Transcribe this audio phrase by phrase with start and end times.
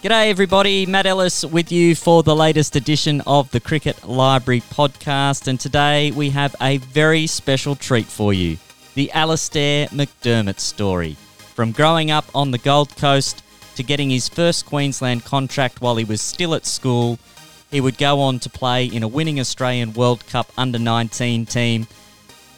[0.00, 0.86] G'day, everybody.
[0.86, 5.48] Matt Ellis with you for the latest edition of the Cricket Library podcast.
[5.48, 8.58] And today we have a very special treat for you
[8.94, 11.16] the Alister McDermott story.
[11.56, 13.42] From growing up on the Gold Coast
[13.74, 17.18] to getting his first Queensland contract while he was still at school,
[17.72, 21.88] he would go on to play in a winning Australian World Cup under 19 team,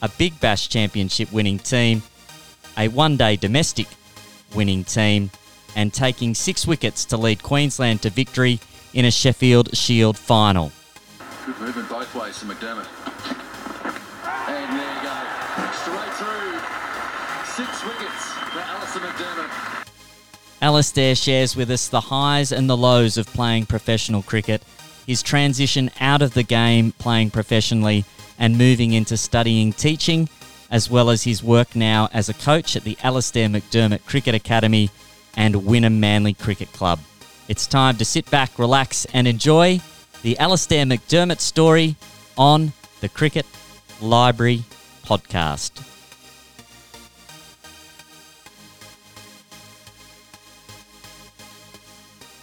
[0.02, 2.02] a Big Bash Championship winning team,
[2.76, 3.86] a one day domestic
[4.54, 5.30] winning team
[5.76, 8.60] and taking six wickets to lead Queensland to victory
[8.92, 10.72] in a Sheffield Shield final.
[11.46, 12.88] Good movement both ways to McDermott.
[14.48, 15.16] And there you go.
[15.72, 16.58] Straight through.
[17.54, 19.86] Six wickets for Alister McDermott.
[20.62, 24.62] Alister shares with us the highs and the lows of playing professional cricket,
[25.06, 28.04] his transition out of the game playing professionally
[28.38, 30.28] and moving into studying teaching,
[30.70, 34.90] as well as his work now as a coach at the Alister McDermott Cricket Academy
[35.36, 36.98] and Wynnum Manly Cricket Club.
[37.48, 39.80] It's time to sit back, relax, and enjoy
[40.22, 41.96] the Alister McDermott story
[42.36, 43.46] on the Cricket
[44.00, 44.62] Library
[45.04, 45.86] podcast.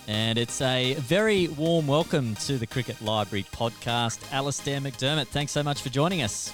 [0.10, 4.20] And it's a very warm welcome to the Cricket Library podcast.
[4.32, 6.54] Alister McDermott, thanks so much for joining us.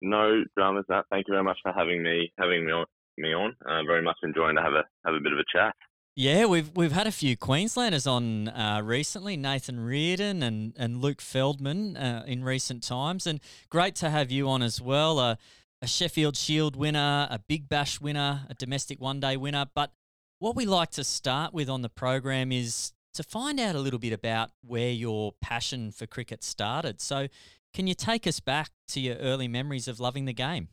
[0.00, 1.04] No dramas, Matt.
[1.10, 2.86] Thank you very much for having me having me on.
[3.18, 3.54] Me on.
[3.66, 5.74] Uh, very much enjoying to have a have a bit of a chat.
[6.16, 11.20] Yeah, we've we've had a few Queenslanders on uh, recently, Nathan Reardon and, and Luke
[11.20, 15.18] Feldman uh, in recent times, and great to have you on as well.
[15.20, 15.38] a
[15.84, 19.66] Sheffield Shield winner, a Big Bash winner, a domestic one day winner.
[19.74, 19.92] But
[20.38, 23.98] what we like to start with on the program is to find out a little
[23.98, 27.00] bit about where your passion for cricket started.
[27.00, 27.28] So,
[27.72, 30.68] can you take us back to your early memories of loving the game?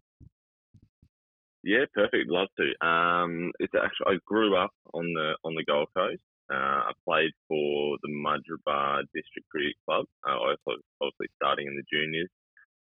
[1.67, 2.31] Yeah, perfect.
[2.31, 2.67] Love to.
[2.79, 6.23] Um, it's actually I grew up on the on the Gold Coast.
[6.47, 10.05] Uh, I played for the Mudgeeraba District Cricket Club.
[10.23, 12.31] Uh, I was obviously starting in the juniors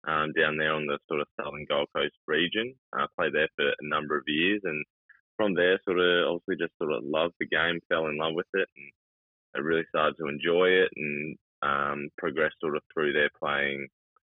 [0.07, 2.75] um, down there on the sort of southern Gold Coast region.
[2.93, 4.85] I uh, played there for a number of years, and
[5.39, 8.53] from there, sort of obviously just sort of loved the game, fell in love with
[8.53, 8.87] it, and
[9.57, 13.89] I really started to enjoy it and um, progressed sort of through there playing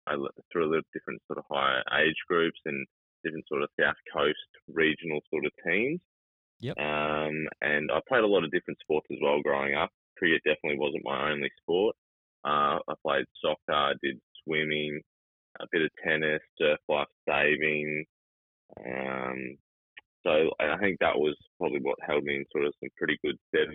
[0.09, 0.17] uh,
[0.49, 2.87] through a little different sort of higher age groups and
[3.25, 6.01] different sort of South Coast regional sort of teams.
[6.61, 6.77] Yep.
[6.79, 9.91] Um, and I played a lot of different sports as well growing up.
[10.17, 11.95] Cricket definitely wasn't my only sport.
[12.45, 15.01] Uh, I played soccer, I did swimming,
[15.61, 18.05] a bit of tennis, surf life saving,
[18.77, 19.57] um,
[20.25, 23.37] so I think that was probably what held me in sort of some pretty good
[23.49, 23.69] stead.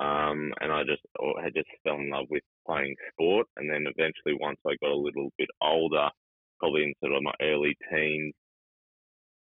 [0.00, 3.46] Um, and I just I just fell in love with playing sport.
[3.56, 6.10] And then eventually, once I got a little bit older,
[6.58, 8.34] probably in sort of my early teens,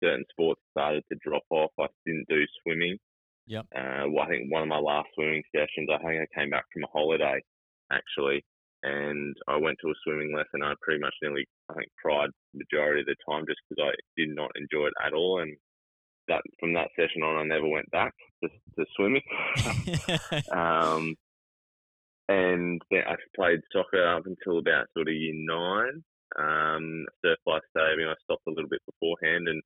[0.03, 1.71] certain sports started to drop off.
[1.79, 2.99] I didn't do swimming.
[3.47, 3.67] Yep.
[3.75, 6.65] Uh, well, I think one of my last swimming sessions, I think I came back
[6.73, 7.41] from a holiday
[7.91, 8.45] actually,
[8.83, 10.63] and I went to a swimming lesson.
[10.63, 14.35] I pretty much nearly, I think, cried majority of the time just because I did
[14.35, 15.41] not enjoy it at all.
[15.41, 15.57] And
[16.29, 18.13] that from that session on, I never went back
[18.45, 19.23] to, to swimming.
[20.53, 21.15] um,
[22.29, 26.05] and then I played soccer up until about sort of year nine.
[26.39, 29.63] Um, surf life saving, I stopped a little bit beforehand, and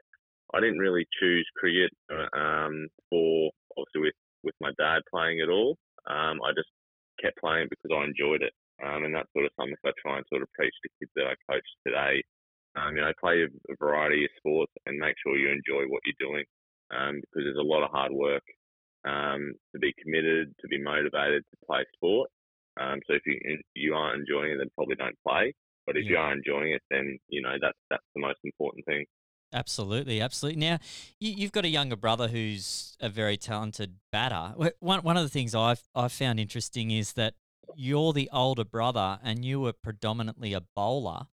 [0.54, 5.48] I didn't really choose cricket uh, um, for obviously with with my dad playing at
[5.48, 5.76] all.
[6.06, 6.68] Um, I just
[7.22, 8.52] kept playing because I enjoyed it,
[8.84, 11.30] um, and that's sort of something I try and sort of preach to kids that
[11.30, 12.22] I coach today
[12.76, 16.28] um, you know, play a variety of sports and make sure you enjoy what you're
[16.28, 16.44] doing
[16.90, 18.44] um, because there's a lot of hard work
[19.04, 22.30] um, to be committed, to be motivated to play sport.
[22.80, 23.36] Um, so if you
[23.74, 25.52] you aren't enjoying it, then probably don't play.
[25.86, 26.10] But if yeah.
[26.10, 29.04] you are enjoying it, then you know that's that's the most important thing.
[29.52, 30.60] Absolutely, absolutely.
[30.60, 30.78] Now,
[31.20, 34.54] you, have got a younger brother who's a very talented batter.
[34.80, 37.34] One one of the things I've I've found interesting is that
[37.76, 41.26] you're the older brother and you were predominantly a bowler.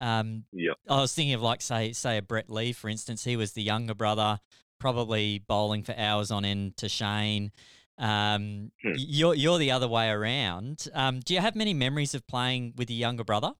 [0.00, 0.72] Um, yeah.
[0.88, 3.24] I was thinking of like say say a Brett Lee, for instance.
[3.24, 4.40] He was the younger brother,
[4.78, 7.52] probably bowling for hours on end to Shane.
[7.98, 8.92] Um, hmm.
[8.96, 10.88] You're you're the other way around.
[10.92, 13.52] Um, do you have many memories of playing with your younger brother?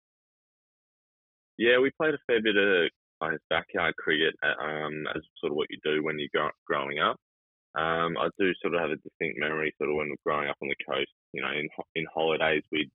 [1.59, 2.91] Yeah, we played a fair bit of
[3.21, 7.17] uh, backyard cricket uh, um, as sort of what you do when you're growing up.
[7.77, 10.69] Um, I do sort of have a distinct memory, sort of when growing up on
[10.69, 11.11] the coast.
[11.33, 12.91] You know, in in holidays we'd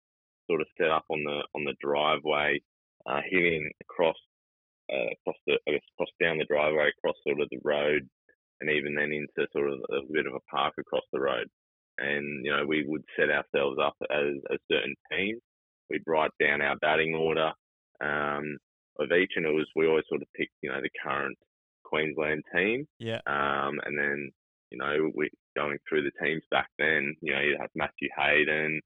[0.49, 2.59] sort of set up on the on the driveway
[3.05, 4.17] uh, hitting across
[4.91, 8.07] uh, across the I guess across down the driveway, across sort of the road,
[8.59, 11.47] and even then into sort of a bit of a park across the road.
[11.99, 15.37] And you know, we would set ourselves up as a certain team.
[15.89, 17.51] We'd write down our batting order
[18.01, 18.57] um,
[18.99, 21.37] of each, and it was we always sort of picked you know the current
[21.83, 22.87] Queensland team.
[22.99, 23.21] Yeah.
[23.27, 24.31] Um, and then
[24.71, 27.13] you know, we going through the teams back then.
[27.21, 28.81] You know, you have Matthew Hayden,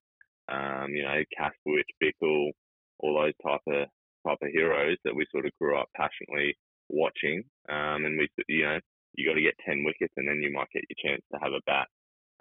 [0.52, 2.52] um, you know, Kasprowicz, Bichel,
[3.00, 3.88] all those type of
[4.28, 6.58] type of heroes that we sort of grew up passionately
[6.90, 7.44] watching.
[7.70, 8.80] Um, and we, you know,
[9.14, 11.54] you got to get ten wickets, and then you might get your chance to have
[11.54, 11.88] a bat.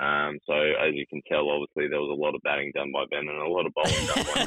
[0.00, 3.04] Um, so as you can tell, obviously there was a lot of batting done by
[3.10, 4.44] Ben and a lot of bowling done by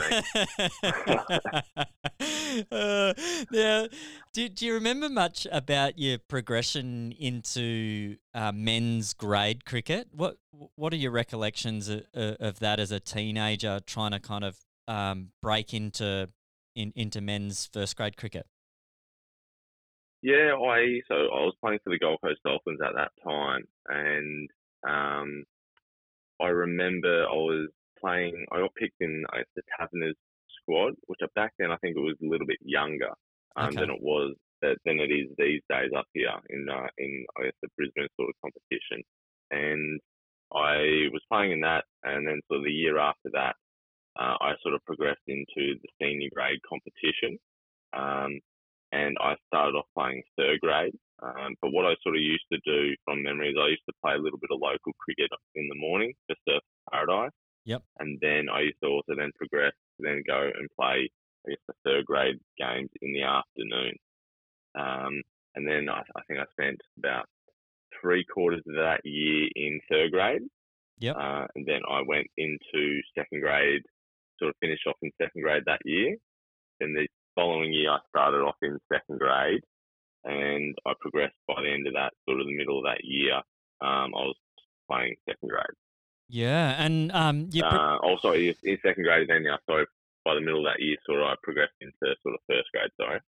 [1.62, 2.66] me.
[2.72, 3.14] uh,
[3.52, 3.88] now,
[4.34, 10.10] do, do you remember much about your progression into uh, men's grade cricket?
[10.12, 10.38] What
[10.76, 14.58] What are your recollections of, of, that as a teenager, trying to kind of
[14.90, 16.30] um, break into
[16.76, 18.48] in, into men's first grade cricket?
[20.22, 24.50] Yeah, I so I was playing for the Gold Coast Dolphins at that time, and
[24.88, 25.44] um,
[26.42, 27.70] I remember I was
[28.00, 28.46] playing.
[28.52, 30.16] I got picked in I guess, the Taverners
[30.62, 33.12] squad, which back then I think it was a little bit younger
[33.56, 33.82] um, okay.
[33.82, 37.58] than it was than it is these days up here in uh, in I guess
[37.62, 39.04] the Brisbane sort of competition.
[39.52, 40.00] And
[40.54, 43.56] I was playing in that, and then sort of the year after that,
[44.20, 47.38] uh, I sort of progressed into the senior grade competition.
[47.94, 48.40] Um,
[48.92, 50.96] and I started off playing third grade.
[51.24, 54.00] Um, but what I sort of used to do from memory is I used to
[54.04, 56.62] play a little bit of local cricket in the morning, just a
[56.92, 57.34] paradise.
[57.66, 57.82] Yep.
[58.00, 61.10] And then I used to also then progress then go and play,
[61.46, 63.94] I guess, the third grade games in the afternoon.
[64.78, 65.22] Um,
[65.56, 67.26] and then I, I, think I spent about
[68.00, 70.42] three quarters of that year in third grade.
[71.00, 71.16] Yep.
[71.16, 73.82] Uh, and then I went into second grade,
[74.40, 76.16] sort of finished off in second grade that year.
[76.80, 79.62] Then the following year, I started off in second grade,
[80.24, 83.36] and I progressed by the end of that, sort of the middle of that year.
[83.82, 84.36] Um, I was
[84.90, 85.78] playing second grade.
[86.30, 87.62] Yeah, and um, you.
[87.62, 89.86] Pro- uh, also in second grade, then yeah, sorry,
[90.26, 92.92] by the middle of that year, sort of I progressed into sort of first grade.
[93.00, 93.20] Sorry.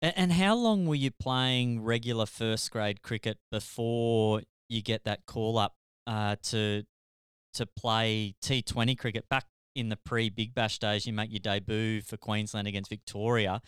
[0.00, 5.58] And how long were you playing regular first grade cricket before you get that call
[5.58, 5.74] up
[6.06, 6.84] uh, to
[7.54, 9.28] to play T Twenty cricket?
[9.28, 9.46] Back
[9.78, 13.60] in the pre Big Bash days, you make your debut for Queensland against Victoria.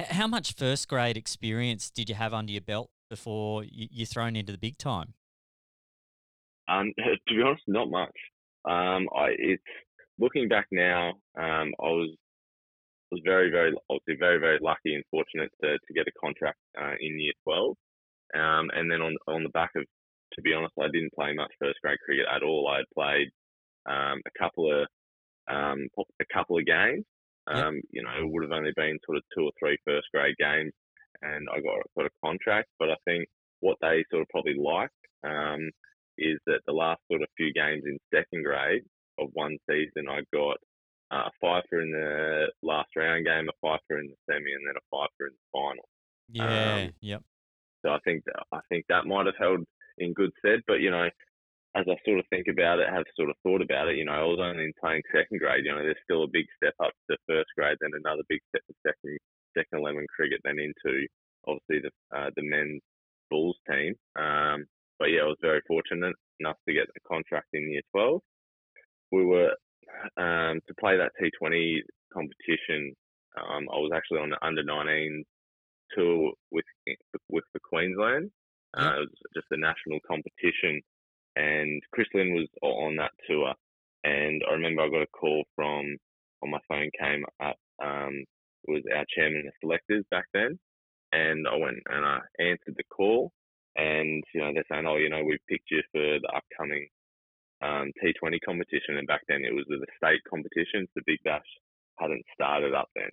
[0.00, 4.06] H- how much first grade experience did you have under your belt before you- you're
[4.06, 5.12] thrown into the big time?
[6.68, 6.92] Um,
[7.28, 8.16] to be honest, not much.
[8.64, 9.62] Um, I it's
[10.18, 11.10] looking back now.
[11.36, 12.16] Um, I was
[13.10, 16.94] was very very obviously very very lucky and fortunate to, to get a contract uh,
[17.00, 17.76] in year twelve.
[18.34, 19.84] Um, and then on on the back of
[20.34, 22.68] to be honest, I didn't play much first grade cricket at all.
[22.68, 23.28] I had played
[23.86, 24.86] um, a couple of
[25.48, 27.04] um, a couple of games.
[27.46, 27.84] Um, yep.
[27.90, 30.72] You know, it would have only been sort of two or three first grade games,
[31.22, 32.68] and I got got a contract.
[32.78, 33.28] But I think
[33.60, 34.92] what they sort of probably liked
[35.24, 35.70] um,
[36.18, 38.82] is that the last sort of few games in second grade
[39.18, 40.58] of one season, I got
[41.10, 44.76] uh, a fifer in the last round game, a fifer in the semi, and then
[44.76, 45.88] a fifer in the final.
[46.30, 46.74] Yeah.
[46.74, 47.22] Um, yep.
[47.84, 49.64] So I think that, I think that might have held
[49.98, 50.60] in good stead.
[50.66, 51.08] But you know,
[51.76, 54.12] as I sort of think about it, have sort of thought about it, you know,
[54.12, 55.64] I was only playing second grade.
[55.64, 58.62] You know, there's still a big step up to first grade, then another big step
[58.66, 59.18] to second
[59.56, 61.06] second eleven cricket, then into
[61.46, 62.80] obviously the uh, the men's
[63.30, 63.94] Bulls team.
[64.16, 64.64] Um,
[64.98, 68.22] but yeah, I was very fortunate enough to get the contract in year twelve.
[69.12, 69.52] We were
[70.16, 71.80] um, to play that T20
[72.12, 72.94] competition.
[73.36, 75.24] Um, I was actually on the under 19
[75.96, 76.64] tour with
[77.28, 78.30] with the Queensland.
[78.76, 80.80] Uh, it was just a national competition
[81.38, 83.54] and Chris Lynn was on that tour.
[84.04, 85.96] And I remember I got a call from
[86.42, 87.56] on my phone came up.
[87.82, 88.24] Um,
[88.66, 90.58] was our chairman of selectors back then,
[91.12, 93.30] and I went and I answered the call.
[93.76, 96.88] And you know they're saying, oh, you know, we've picked you for the upcoming
[97.62, 100.88] um, T20 competition, and back then it was the state competitions.
[100.94, 101.46] The Big Bash
[101.98, 103.10] hadn't started up then,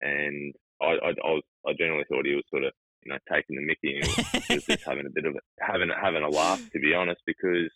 [0.00, 2.72] and I, I, I was I generally thought he was sort of
[3.04, 6.60] you know, taking the Mickey and just having a bit of having having a laugh
[6.70, 7.70] to be honest, because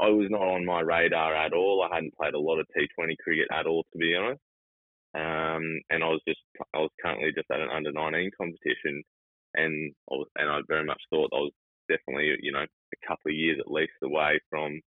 [0.00, 1.82] I was not on my radar at all.
[1.82, 4.40] I hadn't played a lot of T20 cricket at all to be honest,
[5.14, 6.40] um, and I was just
[6.74, 9.02] I was currently just at an under 19 competition,
[9.54, 11.52] and I was and I very much thought I was
[11.88, 14.80] definitely you know a couple of years at least away from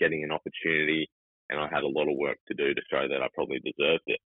[0.00, 1.08] getting an opportunity,
[1.50, 4.04] and I had a lot of work to do to show that I probably deserved
[4.06, 4.20] it.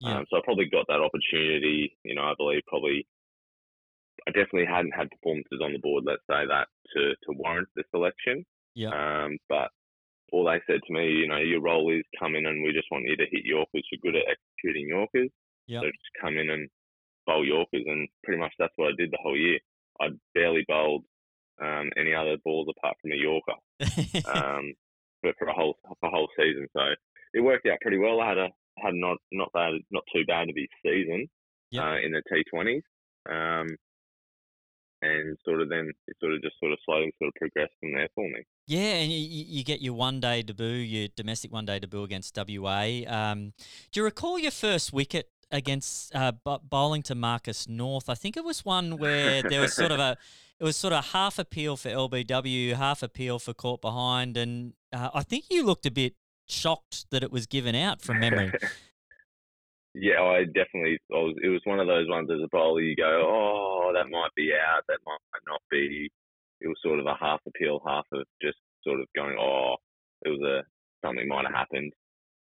[0.00, 0.18] Yeah.
[0.18, 3.06] Um, so I probably got that opportunity, you know, I believe probably
[4.26, 7.84] I definitely hadn't had performances on the board, let's say that, to, to warrant the
[7.90, 8.44] selection.
[8.74, 8.90] Yeah.
[8.90, 9.68] Um, but
[10.32, 12.90] all they said to me, you know, your role is come in and we just
[12.90, 13.86] want you to hit Yorkers.
[13.90, 15.30] You're good at executing Yorkers.
[15.66, 15.80] Yeah.
[15.80, 16.68] So just come in and
[17.26, 17.84] bowl Yorkers.
[17.86, 19.58] And pretty much that's what I did the whole year.
[20.00, 21.04] I barely bowled
[21.60, 23.58] um, any other balls apart from a Yorker
[24.32, 24.72] um,
[25.20, 26.66] for, for a whole for a whole season.
[26.76, 26.82] So
[27.34, 28.20] it worked out pretty well.
[28.20, 28.48] I had a
[28.78, 31.28] had not not bad, not too bad to be season
[31.70, 31.84] yep.
[31.84, 32.82] uh, in the T20s.
[33.28, 33.68] Um,
[35.02, 37.92] and sort of then it sort of just sort of slowly sort of progressed from
[37.92, 38.44] there for me.
[38.66, 42.36] Yeah, and you, you get your one day debut, your domestic one day debut against
[42.36, 43.02] WA.
[43.06, 43.52] Um,
[43.92, 48.08] do you recall your first wicket against uh, bowling to Marcus North?
[48.08, 50.16] I think it was one where there was sort of a
[50.58, 55.08] it was sort of half appeal for LBW, half appeal for caught behind, and uh,
[55.14, 56.14] I think you looked a bit
[56.46, 58.52] shocked that it was given out from memory.
[59.94, 60.98] yeah, I definitely.
[61.12, 64.10] I was, it was one of those ones as a bowler, you go, oh, that
[64.10, 65.18] might be out, that might
[65.48, 66.10] not be.
[66.60, 69.76] It was sort of a half appeal, half of just sort of going, oh,
[70.24, 70.62] it was a
[71.04, 71.92] something might have happened.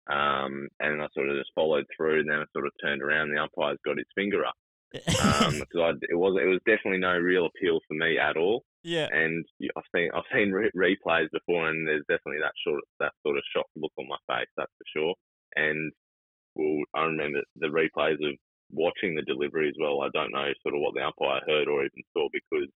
[0.09, 3.29] Um, and I sort of just followed through, and then I sort of turned around.
[3.29, 4.57] And the umpire's got his finger up
[4.93, 8.63] um, because it was it was definitely no real appeal for me at all.
[8.83, 9.07] Yeah.
[9.11, 13.13] And I've seen I've seen re- replays before, and there's definitely that sort of that
[13.25, 14.49] sort of shocked look on my face.
[14.57, 15.15] That's for sure.
[15.55, 15.91] And
[16.59, 18.35] well, I remember the replays of
[18.71, 20.01] watching the delivery as well.
[20.01, 22.67] I don't know sort of what the umpire heard or even saw because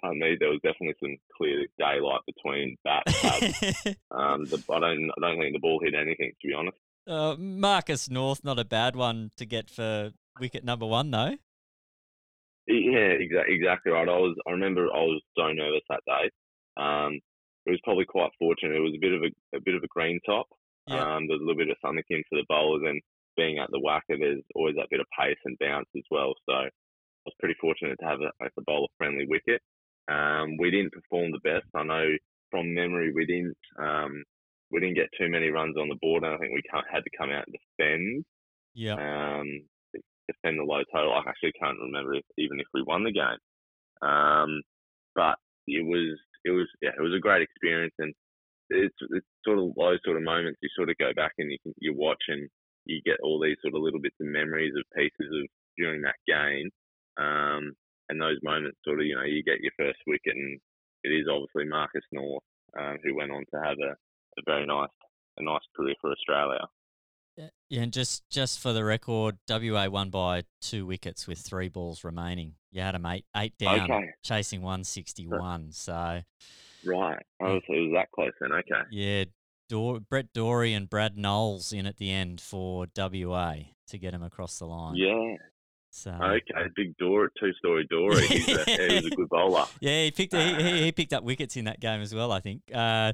[0.00, 5.20] pardon me, there was definitely some clear daylight between and um, the, I don't I
[5.20, 6.76] don't think the ball hit anything to be honest.
[7.06, 11.36] Uh, Marcus North, not a bad one to get for wicket number one though.
[12.66, 14.08] Yeah, exactly, exactly right.
[14.08, 16.30] I was I remember I was so nervous that day.
[16.76, 17.18] Um,
[17.66, 18.76] it was probably quite fortunate.
[18.76, 20.46] It was a bit of a, a bit of a green top.
[20.88, 21.16] Yeah.
[21.16, 23.00] Um, there's a little bit of something in for the bowlers, and
[23.36, 26.34] being at the WACA, there's always that bit of pace and bounce as well.
[26.48, 26.68] So I
[27.24, 29.62] was pretty fortunate to have a, a bowler friendly wicket.
[30.10, 31.66] Um, we didn't perform the best.
[31.74, 32.08] I know
[32.50, 34.24] from memory we didn't um,
[34.70, 36.24] we didn't get too many runs on the board.
[36.24, 38.24] And I think we had to come out and defend.
[38.74, 38.94] Yeah.
[38.94, 39.46] Um,
[40.28, 41.12] defend the low total.
[41.12, 43.40] I actually can't remember if, even if we won the game.
[44.02, 44.62] Um,
[45.14, 48.14] but it was it was yeah it was a great experience and
[48.70, 51.58] it's, it's sort of those sort of moments you sort of go back and you
[51.62, 52.48] can, you watch and
[52.84, 56.18] you get all these sort of little bits of memories of pieces of during that
[56.26, 56.70] game.
[57.16, 57.74] Um,
[58.08, 60.60] and those moments sort of, you know, you get your first wicket and
[61.04, 62.42] it is obviously Marcus North,
[62.78, 64.88] um, who went on to have a, a very nice,
[65.38, 66.66] a nice career for Australia.
[67.68, 72.02] Yeah, and just just for the record, WA won by two wickets with three balls
[72.02, 72.54] remaining.
[72.72, 74.10] You had them eight eight down, okay.
[74.24, 75.70] chasing one sixty one.
[75.70, 76.22] So,
[76.88, 78.52] right, oh, so it was that close then.
[78.52, 78.88] Okay.
[78.90, 79.24] Yeah,
[79.68, 83.54] Dor- Brett Dorey and Brad Knowles in at the end for WA
[83.88, 84.96] to get him across the line.
[84.96, 85.36] Yeah,
[85.90, 88.12] so okay, big door, two story door.
[88.12, 89.64] He's a, he's a good bowler.
[89.80, 92.32] Yeah, he picked uh, he, he, picked up wickets in that game as well.
[92.32, 92.62] I think.
[92.72, 93.12] Uh,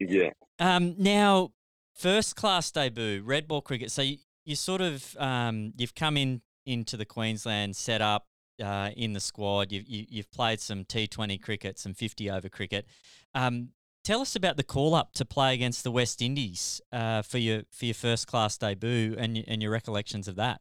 [0.00, 0.30] yeah.
[0.58, 0.94] Um.
[0.98, 1.52] Now,
[1.94, 3.90] first class debut, red ball cricket.
[3.90, 8.26] So you, you sort of um you've come in into the Queensland setup.
[8.62, 12.48] Uh, in the squad, you've you, you have played some T20 cricket, some 50 over
[12.48, 12.86] cricket.
[13.34, 13.70] Um,
[14.04, 17.62] tell us about the call up to play against the West Indies uh, for your
[17.70, 20.60] for your first class debut and and your recollections of that.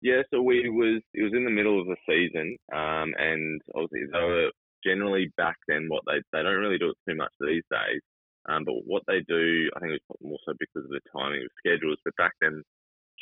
[0.00, 4.08] Yeah, so we was it was in the middle of the season, um, and obviously
[4.12, 4.50] they were
[4.84, 8.00] generally back then what they they don't really do it too much these days.
[8.48, 11.46] Um, but what they do, I think it was more so because of the timing
[11.46, 11.98] of schedules.
[12.04, 12.64] But back then,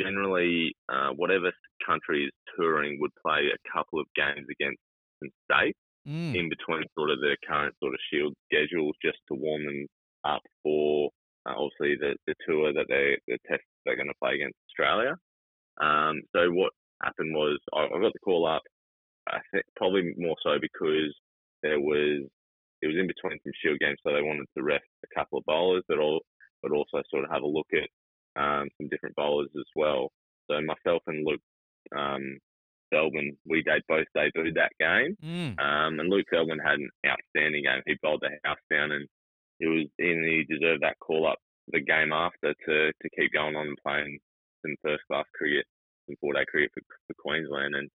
[0.01, 1.53] generally, uh, whatever
[1.87, 4.81] country is touring would play a couple of games against
[5.21, 6.35] some states mm.
[6.35, 9.87] in between sort of their current sort of Shield schedules, just to warm them
[10.25, 11.11] up for
[11.49, 15.17] uh, obviously the, the tour that they the test they're going to play against Australia.
[15.81, 18.63] Um, so what happened was I, I got the call up.
[19.29, 21.15] I think probably more so because
[21.63, 22.29] there was
[22.83, 25.45] it was in between some Shield games, so they wanted to rest a couple of
[25.45, 26.21] bowlers, but all
[26.63, 27.89] but also sort of have a look at
[28.37, 30.11] um, some different bowlers as well.
[30.51, 31.41] So myself and Luke
[31.97, 32.39] um,
[32.91, 35.59] Feldman, we did both debuted that game, mm.
[35.61, 37.83] um, and Luke Feldman had an outstanding game.
[37.87, 39.07] He bowled the house down, and
[39.59, 40.25] he was in.
[40.25, 44.19] He deserved that call up the game after to to keep going on and playing
[44.63, 45.67] some first class cricket
[46.11, 47.75] some four day cricket for, for Queensland.
[47.75, 47.89] And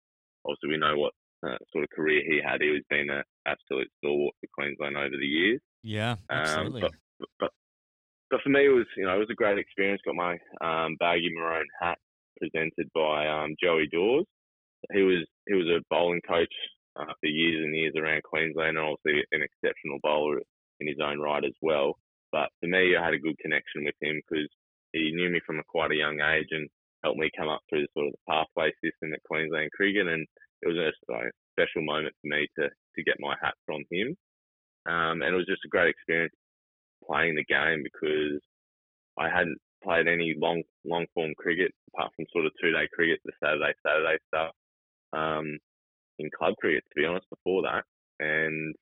[0.46, 1.14] obviously, we know what
[1.46, 2.62] uh, sort of career he had.
[2.62, 5.62] He was been an absolute stalwart for Queensland over the years.
[5.84, 6.84] Yeah, um, absolutely.
[6.84, 7.52] Um, but, but,
[8.30, 10.02] but for me, it was you know it was a great experience.
[10.06, 11.98] Got my um, baggy maroon hat
[12.40, 14.26] presented by um, Joey Dawes.
[14.92, 16.54] He was he was a bowling coach
[16.96, 20.42] uh, for years and years around Queensland, and obviously an exceptional bowler
[20.80, 21.96] in his own right as well.
[22.32, 24.50] But for me, I had a good connection with him because
[24.92, 26.68] he knew me from a quite a young age, and
[27.04, 30.26] helped me come up through sort of the pathway system at Queensland Cricket, and
[30.62, 30.92] it was a
[31.54, 34.16] special moment for me to to get my hat from him.
[34.86, 36.34] Um, and it was just a great experience
[37.06, 38.42] playing the game because
[39.18, 43.20] I hadn't played any long long form cricket apart from sort of two day cricket,
[43.26, 44.52] the Saturday Saturday stuff,
[45.14, 45.58] um,
[46.20, 47.84] in club cricket to be honest before that,
[48.20, 48.76] and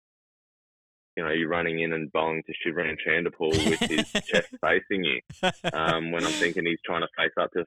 [1.18, 5.20] you know, you're running in and bowling to Shivnarine Chanderpaul with his chest facing you.
[5.74, 7.66] Um, when I'm thinking he's trying to face up to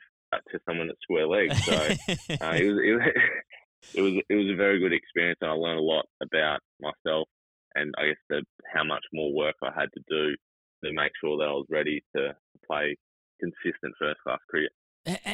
[0.50, 1.54] to someone at square leg.
[1.54, 3.02] So uh, it was, it was
[3.94, 7.28] it was it was a very good experience, and I learned a lot about myself
[7.74, 10.36] and I guess the, how much more work I had to do
[10.84, 12.34] to make sure that I was ready to
[12.66, 12.96] play
[13.40, 14.72] consistent first class cricket.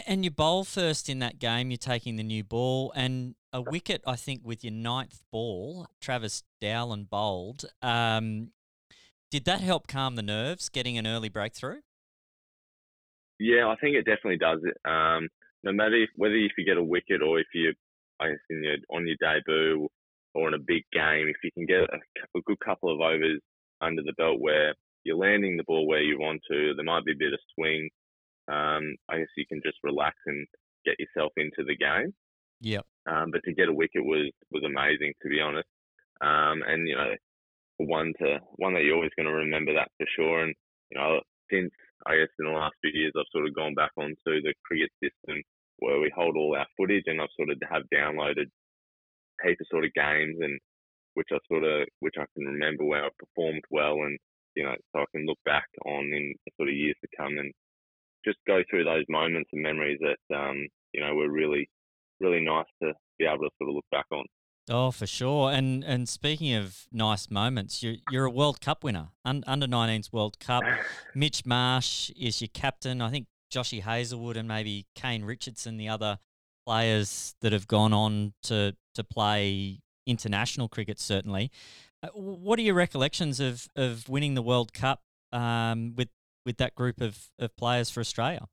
[0.06, 1.70] And you bowl first in that game.
[1.70, 4.02] You're taking the new ball and a wicket.
[4.04, 7.66] I think with your ninth ball, Travis Dowlin bowled.
[7.80, 8.50] Um,
[9.30, 11.80] did that help calm the nerves, getting an early breakthrough?
[13.38, 14.58] Yeah, I think it definitely does.
[14.64, 15.28] It um,
[15.62, 17.72] no matter if, whether if you get a wicket or if you,
[18.18, 19.88] I guess, in your, on your debut
[20.34, 23.40] or in a big game, if you can get a, a good couple of overs
[23.80, 27.12] under the belt where you're landing the ball where you want to, there might be
[27.12, 27.88] a bit of swing.
[28.48, 30.46] Um, I guess you can just relax and
[30.84, 32.12] get yourself into the game.
[32.60, 32.84] Yep.
[33.08, 35.68] Um, but to get a wicket was was amazing, to be honest.
[36.20, 37.14] Um, and you know,
[37.78, 40.44] one to one that you're always going to remember that for sure.
[40.44, 40.54] And
[40.90, 41.20] you know,
[41.50, 41.70] since
[42.06, 44.90] I guess in the last few years, I've sort of gone back onto the cricket
[45.02, 45.42] system
[45.78, 48.52] where we hold all our footage, and I've sort of have downloaded
[49.44, 50.58] heaps of sort of games and
[51.14, 54.18] which I sort of which I can remember where I performed well, and
[54.54, 57.52] you know, so I can look back on in sort of years to come and
[58.24, 61.68] just go through those moments and memories that um, you know were really
[62.20, 64.24] really nice to be able to sort of look back on.
[64.68, 65.50] Oh, for sure.
[65.50, 70.12] And and speaking of nice moments, you're you're a World Cup winner, Un- under 19s
[70.12, 70.62] World Cup.
[71.14, 73.00] Mitch Marsh is your captain.
[73.00, 76.18] I think Joshy Hazlewood and maybe Kane Richardson, the other
[76.66, 80.98] players that have gone on to to play international cricket.
[80.98, 81.50] Certainly,
[82.02, 86.08] uh, what are your recollections of of winning the World Cup um, with
[86.46, 88.46] with that group of, of players for Australia?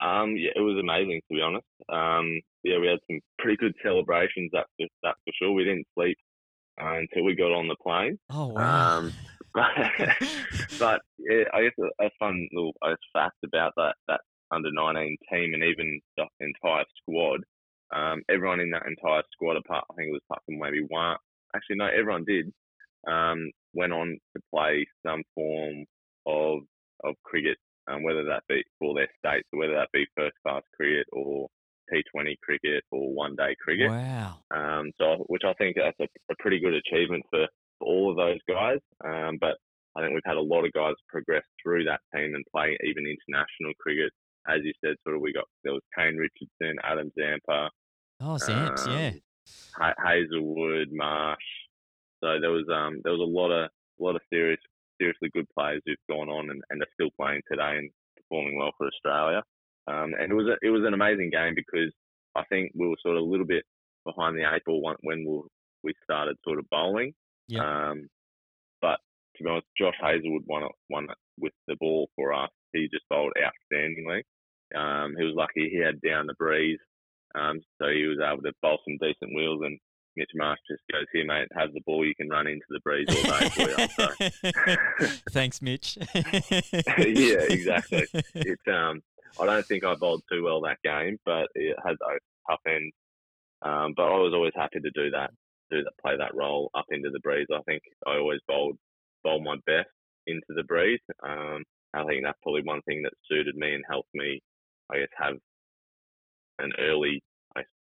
[0.00, 1.66] Um, yeah, it was amazing to be honest.
[1.88, 4.50] Um, yeah, we had some pretty good celebrations.
[4.52, 5.52] That's for, that's for sure.
[5.52, 6.16] We didn't sleep
[6.80, 8.18] uh, until we got on the plane.
[8.30, 8.98] Oh wow!
[8.98, 9.12] Um,
[9.54, 9.70] but,
[10.78, 12.72] but yeah, I guess a, a fun little
[13.12, 17.40] fact about that that under nineteen team and even the entire squad.
[17.94, 21.16] Um, everyone in that entire squad, apart I think it was apart from maybe one.
[21.54, 22.52] Actually, no, everyone did.
[23.06, 25.84] Um, went on to play some form
[26.26, 26.60] of
[27.02, 27.56] of cricket
[27.90, 31.48] um, whether that be for their states, whether that be first class cricket or
[31.92, 33.90] T20 cricket or one day cricket.
[33.90, 34.38] Wow.
[34.54, 37.46] Um, so, which I think that's a, a pretty good achievement for,
[37.78, 38.78] for all of those guys.
[39.04, 39.56] Um, but
[39.96, 43.10] I think we've had a lot of guys progress through that team and play even
[43.10, 44.12] international cricket.
[44.48, 47.68] As you said, sort of we got there was Kane Richardson, Adam Zampa.
[48.20, 49.92] Oh, Zamps, um, yeah.
[49.98, 51.38] Hazlewood Marsh.
[52.22, 54.60] So there was um there was a lot of a lot of serious
[55.00, 58.72] seriously good players who've gone on and, and are still playing today and performing well
[58.76, 59.42] for Australia.
[59.88, 61.90] Um, and it was a, it was an amazing game because
[62.36, 63.64] I think we were sort of a little bit
[64.04, 65.40] behind the eight ball when we
[65.82, 67.14] we started sort of bowling.
[67.48, 67.64] Yeah.
[67.64, 68.08] Um,
[68.82, 68.98] but
[69.36, 72.50] to be honest, Josh Hazlewood won it, won it with the ball for us.
[72.72, 74.22] He just bowled outstandingly.
[74.76, 76.78] Um, he was lucky he had down the breeze,
[77.34, 79.78] um, so he was able to bowl some decent wheels and
[80.16, 82.04] Mitch Marsh just goes, "Here, mate, have the ball.
[82.04, 85.16] You can run into the breeze all day for you." So.
[85.30, 85.98] Thanks, Mitch.
[86.14, 88.06] yeah, exactly.
[88.34, 89.02] It's um,
[89.40, 92.94] I don't think I bowled too well that game, but it had those tough ends.
[93.62, 95.30] Um, but I was always happy to do that,
[95.70, 97.46] do that, play that role up into the breeze.
[97.52, 98.76] I think I always bowled
[99.22, 99.90] bowled my best
[100.26, 101.00] into the breeze.
[101.22, 101.62] Um,
[101.94, 104.40] I think that's probably one thing that suited me and helped me,
[104.90, 105.36] I guess, have
[106.60, 107.22] an early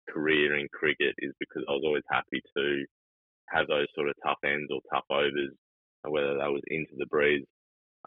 [0.09, 2.85] career in cricket is because I was always happy to
[3.49, 5.53] have those sort of tough ends or tough overs,
[6.03, 7.45] whether that was into the breeze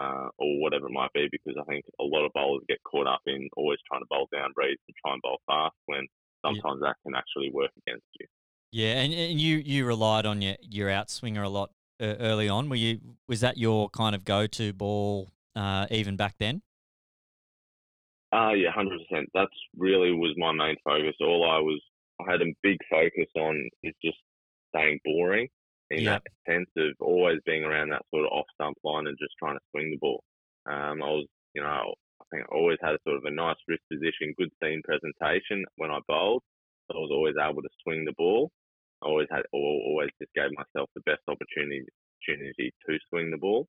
[0.01, 3.07] uh, or whatever it might be, because I think a lot of bowlers get caught
[3.07, 6.07] up in always trying to bowl down breeze and try and bowl fast when
[6.45, 6.89] sometimes yeah.
[6.89, 8.27] that can actually work against you.
[8.73, 12.71] Yeah, and, and you you relied on your your outswinger a lot uh, early on.
[12.71, 16.63] Were you was that your kind of go to ball uh, even back then?
[18.33, 19.29] Uh, yeah, hundred percent.
[19.35, 21.15] That's really was my main focus.
[21.21, 21.81] All I was,
[22.21, 24.17] I had a big focus on is just
[24.75, 25.49] staying boring
[25.91, 26.19] in yeah.
[26.19, 29.57] that sense of always being around that sort of off stump line and just trying
[29.57, 30.25] to swing the ball.
[30.65, 33.61] Um, I was, you know, I think I always had a sort of a nice
[33.69, 36.43] wrist position, good seam presentation when I bowled.
[36.89, 38.51] So I was always able to swing the ball.
[39.03, 41.85] I always had, always just gave myself the best opportunity,
[42.17, 43.67] opportunity to swing the ball.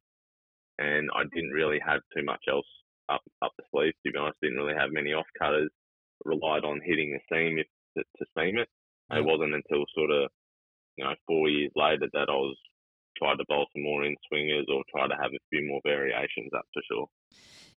[0.79, 2.65] And I didn't really have too much else
[3.09, 3.93] up up the sleeve.
[4.05, 5.69] To be honest, didn't really have many off cutters.
[6.25, 8.69] Relied on hitting the seam if, to, to seam it.
[9.11, 9.19] Yeah.
[9.19, 10.29] It wasn't until sort of
[10.97, 12.57] you know four years later that I was
[13.17, 16.49] tried to bowl some more in swingers or try to have a few more variations.
[16.51, 17.07] That's for sure.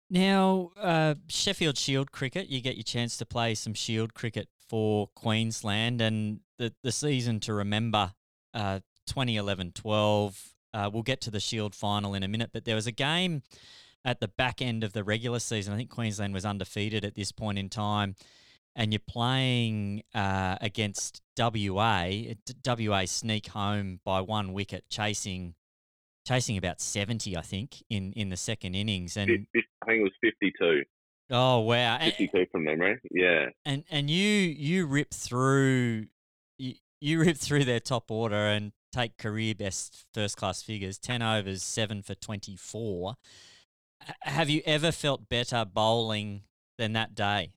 [0.09, 5.09] Now, uh, Sheffield Shield cricket, you get your chance to play some Shield cricket for
[5.15, 8.13] Queensland, and the the season to remember,
[8.55, 10.53] uh, 2011-12.
[10.75, 13.43] Uh, we'll get to the Shield final in a minute, but there was a game
[14.07, 15.75] at the back end of the regular season.
[15.75, 18.15] I think Queensland was undefeated at this point in time.
[18.77, 22.11] and you're playing uh, against WA.
[22.65, 25.55] WA sneak home by one wicket, chasing
[26.27, 29.17] chasing about seventy, I think, in, in the second innings.
[29.17, 30.83] And I think it was fifty-two.
[31.31, 33.01] Oh wow, fifty-two from memory.
[33.11, 36.07] Yeah, and and you you rip through
[36.59, 41.23] you, you rip through their top order and take career best first class figures, ten
[41.23, 43.15] overs, seven for twenty-four.
[44.23, 46.43] Have you ever felt better bowling
[46.79, 47.53] than that day?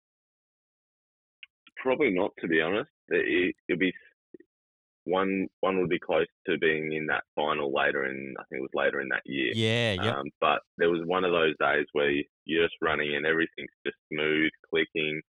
[1.78, 2.90] Probably not, to be honest.
[3.10, 3.94] It, it'd be
[5.06, 5.48] one.
[5.62, 8.36] One would be close to being in that final later in.
[8.40, 9.52] I think it was later in that year.
[9.56, 10.20] Yeah, yeah.
[10.20, 12.12] Um, but there was one of those days where
[12.46, 15.22] you're just running and everything's just smooth, clicking,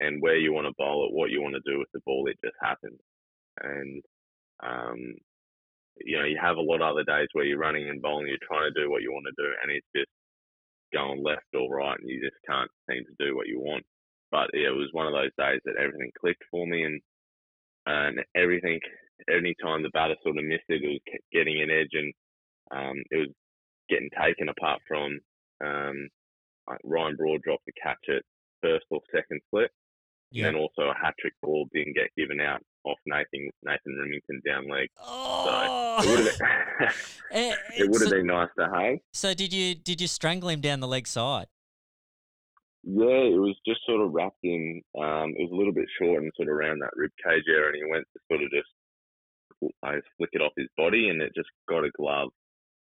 [0.00, 2.26] and where you want to bowl it, what you want to do with the ball,
[2.28, 3.00] it just happens.
[3.60, 4.02] And
[4.62, 5.14] um,
[6.04, 8.38] you know, you have a lot of other days where you're running and bowling, you're
[8.46, 10.10] trying to do what you want to do, and it's just
[10.92, 13.84] going left or right, and you just can't seem to do what you want.
[14.30, 17.00] But yeah, it was one of those days that everything clicked for me, and
[17.86, 18.80] and everything.
[19.32, 22.12] Any time the batter sort of missed it, it was getting an edge, and
[22.70, 23.32] um, it was
[23.88, 25.18] getting taken apart from
[25.64, 26.08] um,
[26.68, 28.22] like Ryan Broad dropped the catch at
[28.62, 29.70] first or second slip,
[30.30, 30.48] yeah.
[30.48, 34.68] and also a hat trick ball didn't get given out off Nathan Nathan Rimmington down
[34.68, 34.88] leg.
[35.00, 35.98] Oh.
[36.00, 36.88] So it would have been,
[37.32, 38.98] eh, it would have so, been nice to have.
[39.12, 41.46] So did you did you strangle him down the leg side?
[42.84, 44.80] Yeah, it was just sort of wrapped in.
[44.96, 47.72] Um, it was a little bit short and sort of around that rib cage area,
[47.72, 48.70] and he went to sort of just
[49.82, 52.30] I flick it off his body, and it just got a glove.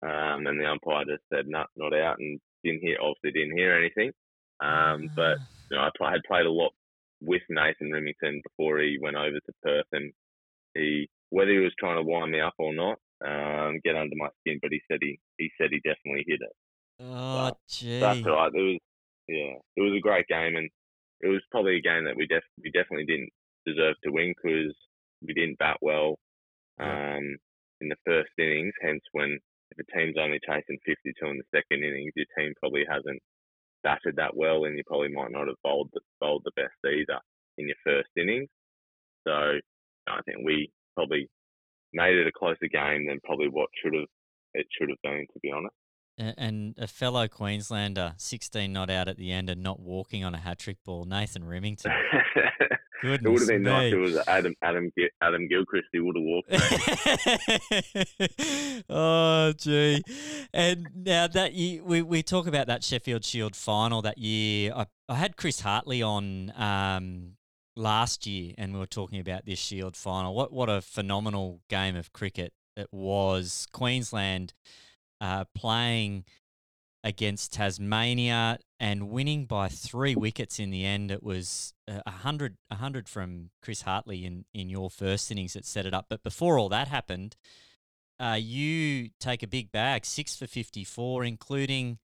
[0.03, 3.73] Um, and the umpire just said, "No, not out," and didn't hear obviously didn't hear
[3.73, 4.11] anything.
[4.59, 5.47] Um, but ah.
[5.71, 6.73] you know, I had played a lot
[7.25, 10.11] with Nathan Rimmington before he went over to Perth, and
[10.73, 14.29] he whether he was trying to wind me up or not, um, get under my
[14.41, 16.55] skin, but he said he he said he definitely hit it.
[16.99, 17.99] Oh, gee.
[17.99, 18.51] That's right.
[18.53, 18.79] It was
[19.27, 20.69] yeah, it was a great game, and
[21.21, 23.29] it was probably a game that we def- we definitely didn't
[23.65, 24.75] deserve to win because
[25.25, 26.19] we didn't bat well
[26.79, 27.37] um,
[27.81, 28.73] in the first innings.
[28.81, 29.39] Hence, when
[29.71, 33.21] if a team's only chasing 52 in the second innings, your team probably hasn't
[33.85, 37.19] batted that well, and you probably might not have bowled the, bowled the best either
[37.57, 38.49] in your first innings.
[39.25, 41.29] So I think we probably
[41.93, 44.09] made it a closer game than probably what should have
[44.55, 45.75] it should have been, to be honest.
[46.17, 50.37] And a fellow Queenslander, 16 not out at the end and not walking on a
[50.37, 51.91] hat trick ball, Nathan Rimmington.
[53.01, 53.69] Goodness it would have been me.
[53.69, 55.87] nice if it was Adam Adam Adam Gilchrist.
[55.91, 56.49] He would have walked.
[58.89, 60.01] oh, gee!
[60.53, 64.73] And now that you, we we talk about that Sheffield Shield final that year.
[64.75, 67.33] I, I had Chris Hartley on um,
[67.75, 70.33] last year, and we were talking about this Shield final.
[70.33, 73.67] What what a phenomenal game of cricket it was!
[73.71, 74.53] Queensland
[75.25, 76.23] uh, playing
[77.03, 81.11] against Tasmania and winning by three wickets in the end.
[81.11, 85.53] It was a uh, hundred, a hundred from Chris Hartley in, in your first innings
[85.53, 86.05] that set it up.
[86.09, 87.35] But before all that happened,
[88.19, 91.97] uh, you take a big bag, six for fifty-four, including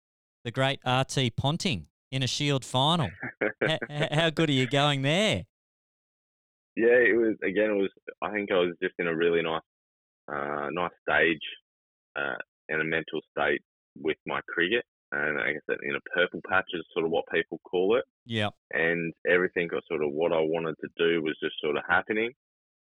[0.44, 3.10] the great RT Ponting in a Shield final.
[3.88, 5.44] how, how good are you going there?
[6.74, 7.70] Yeah, it was again.
[7.70, 7.90] It was.
[8.22, 9.60] I think I was just in a really nice,
[10.32, 11.42] uh, nice stage
[12.16, 12.34] uh,
[12.70, 13.60] in a mental state
[13.96, 14.84] with my cricket.
[15.12, 18.04] And I guess that in a purple patch is sort of what people call it.
[18.26, 18.50] Yeah.
[18.72, 22.30] And everything got sort of what I wanted to do was just sort of happening.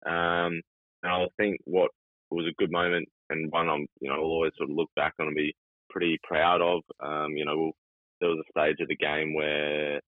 [0.06, 0.60] Um,
[1.02, 1.90] and I think what
[2.30, 5.14] was a good moment and one I'm, you know, I'll always sort of look back
[5.18, 5.54] on and be
[5.88, 6.82] pretty proud of.
[7.02, 7.72] Um, you know,
[8.20, 10.00] there was a stage of the game where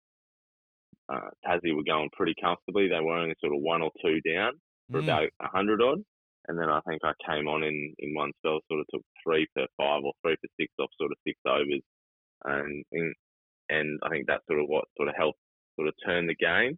[1.12, 2.88] uh, Tassie were going pretty comfortably.
[2.88, 4.52] They were only sort of one or two down
[4.90, 5.04] for mm.
[5.04, 6.02] about a hundred odd.
[6.50, 9.46] And then I think I came on in, in one spell, sort of took three
[9.54, 11.80] for five or three for six off sort of six overs.
[12.44, 12.84] And,
[13.70, 15.38] and, I think that's sort of what sort of helped
[15.76, 16.76] sort of turn the game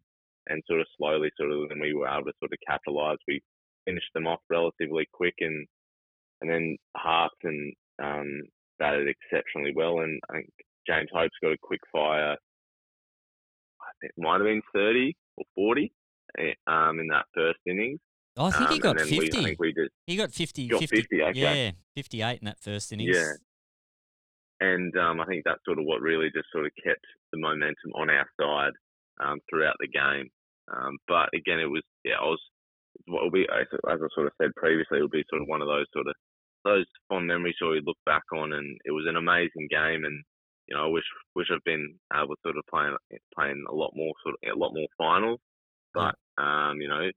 [0.49, 3.41] and sort of slowly sort of when we were able to sort of capitalise, we
[3.87, 5.67] finished them off relatively quick and,
[6.43, 8.43] and then Hearts and, um,
[8.79, 10.01] batted exceptionally well.
[10.01, 10.51] And I think
[10.87, 12.37] James Hopes got a quick fire.
[13.81, 15.91] I think it might have been 30 or 40
[16.41, 18.01] eh, um, in that first innings.
[18.37, 19.41] Oh, I think um, he got 50.
[19.41, 20.69] We, we just he got 50.
[20.69, 21.65] Got 50, 50 okay.
[21.67, 23.17] Yeah, 58 in that first innings.
[23.17, 23.33] Yeah.
[24.61, 27.93] And um, I think that's sort of what really just sort of kept the momentum
[27.95, 28.73] on our side
[29.21, 30.31] um, throughout the game.
[30.73, 32.41] Um, but again, it was, yeah, I was,
[33.07, 35.61] what will be, as I sort of said previously, it will be sort of one
[35.61, 36.15] of those sort of,
[36.65, 40.23] those fond memories where we look back on and it was an amazing game and,
[40.69, 42.97] you know, I wish, wish I've been able to sort of playing,
[43.35, 45.41] playing a lot more, sort of, a lot more finals.
[45.93, 47.11] But, um, you know,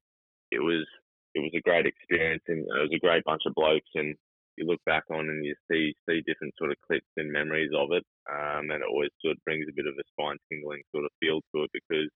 [0.52, 0.88] it was
[1.36, 4.16] it was a great experience and it was a great bunch of blokes and
[4.58, 7.92] you look back on and you see see different sort of clips and memories of
[7.92, 11.04] it um, and it always sort of brings a bit of a spine tingling sort
[11.04, 12.10] of feel to it because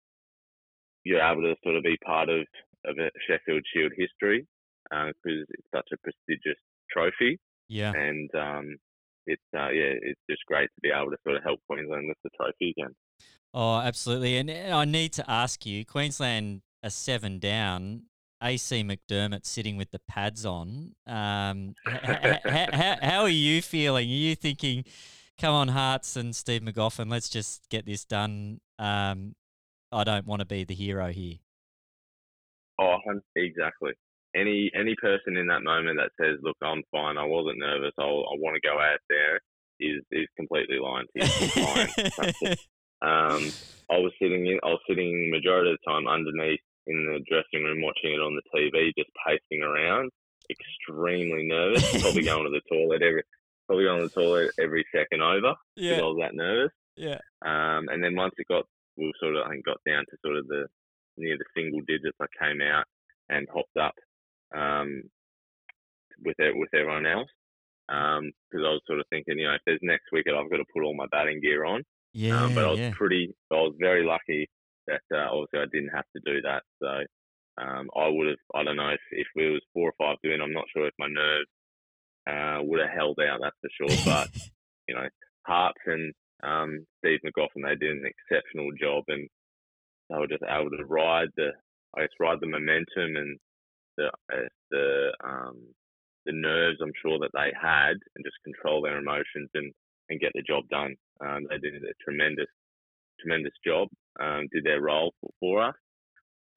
[1.04, 2.46] you're able to sort of be part of
[2.86, 4.46] of a Sheffield Shield history
[4.88, 6.58] because uh, it's such a prestigious
[6.90, 7.38] trophy.
[7.68, 8.76] Yeah, and um,
[9.26, 12.20] it's uh, yeah, it's just great to be able to sort of help Queensland lift
[12.24, 12.94] the trophy again.
[13.52, 14.36] Oh, absolutely.
[14.36, 18.02] And I need to ask you, Queensland are seven down.
[18.42, 20.94] AC McDermott sitting with the pads on.
[21.06, 24.08] Um, how, how are you feeling?
[24.08, 24.84] Are you thinking,
[25.38, 28.60] come on, Hearts and Steve Magoffin, let's just get this done?
[28.78, 29.34] Um,
[29.90, 31.36] I don't want to be the hero here.
[32.80, 32.98] Oh,
[33.34, 33.92] exactly.
[34.36, 37.16] Any any person in that moment that says, "Look, I'm fine.
[37.16, 37.92] I wasn't nervous.
[37.98, 39.40] I'll, I want to go out there,"
[39.80, 42.50] is is completely lying to you.
[43.02, 43.50] um,
[43.90, 44.60] I was sitting in.
[44.62, 48.34] I was sitting majority of the time underneath in the dressing room watching it on
[48.34, 50.10] the TV, just pacing around,
[50.50, 53.22] extremely nervous, probably going to the toilet every
[53.66, 55.90] probably going to the toilet every second over yeah.
[55.90, 56.72] because I was that nervous.
[56.96, 57.20] Yeah.
[57.44, 58.64] Um, and then once it got,
[58.96, 60.66] we sort of I think got down to sort of the
[61.18, 62.84] near the single digits, I came out
[63.28, 63.94] and hopped up
[64.56, 65.02] um,
[66.24, 67.28] with it with everyone else
[67.86, 70.58] because um, I was sort of thinking, you know, if there's next wicket, I've got
[70.58, 71.82] to put all my batting gear on.
[72.12, 72.42] Yeah.
[72.42, 72.92] Um, but I was yeah.
[72.94, 74.48] pretty, I was very lucky
[74.88, 76.62] that uh, obviously I didn't have to do that.
[76.82, 76.88] So
[77.60, 80.40] um, I would have, I don't know if, if it was four or five doing,
[80.40, 81.50] I'm not sure if my nerves
[82.28, 83.96] uh, would have held out, that's for sure.
[84.04, 84.28] But,
[84.88, 85.08] you know,
[85.46, 89.28] Hearts and um, Steve Magoffin, they did an exceptional job and
[90.10, 91.50] they were just able to ride the,
[91.96, 93.38] I guess, ride the momentum and
[93.96, 95.56] the, uh, the, um,
[96.26, 99.72] the nerves I'm sure that they had and just control their emotions and,
[100.10, 100.94] and get the job done.
[101.20, 102.46] Um, they did a tremendous,
[103.20, 103.88] tremendous job
[104.20, 105.74] um, did their role for, for us.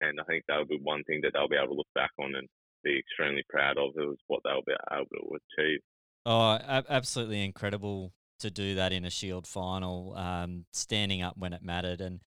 [0.00, 2.34] and I think that'll be one thing that they'll be able to look back on
[2.34, 2.48] and
[2.82, 3.94] be extremely proud of.
[3.94, 5.80] Was what they'll be able to achieve.
[6.26, 11.62] Oh, absolutely incredible to do that in a Shield final, um, standing up when it
[11.62, 12.20] mattered, and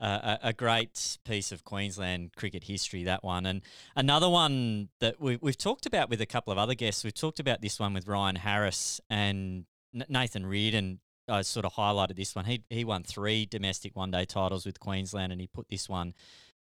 [0.00, 3.04] uh, a, a, great piece of Queensland cricket history.
[3.04, 3.62] That one, and
[3.94, 7.04] another one that we, we've talked about with a couple of other guests.
[7.04, 9.66] We've talked about this one with Ryan Harris and
[10.08, 12.44] Nathan Reardon I sort of highlighted this one.
[12.44, 16.14] He he won three domestic one day titles with Queensland, and he put this one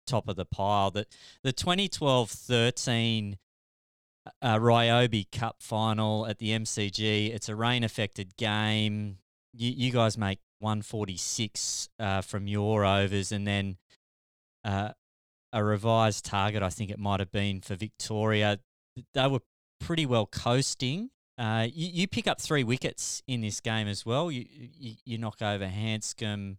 [0.07, 0.91] top of the pile.
[0.91, 1.09] That
[1.43, 3.37] the 2012-13
[4.43, 7.35] uh, Ryobi Cup final at the MCG.
[7.35, 9.19] It's a rain affected game.
[9.53, 13.77] You, you guys make 146 uh, from your overs, and then
[14.65, 14.91] uh,
[15.53, 16.63] a revised target.
[16.63, 18.61] I think it might have been for Victoria.
[19.15, 19.41] They were
[19.81, 21.11] pretty well coasting.
[21.39, 24.31] Uh, you, you, pick up three wickets in this game as well.
[24.31, 26.57] You you, you knock over Handscomb,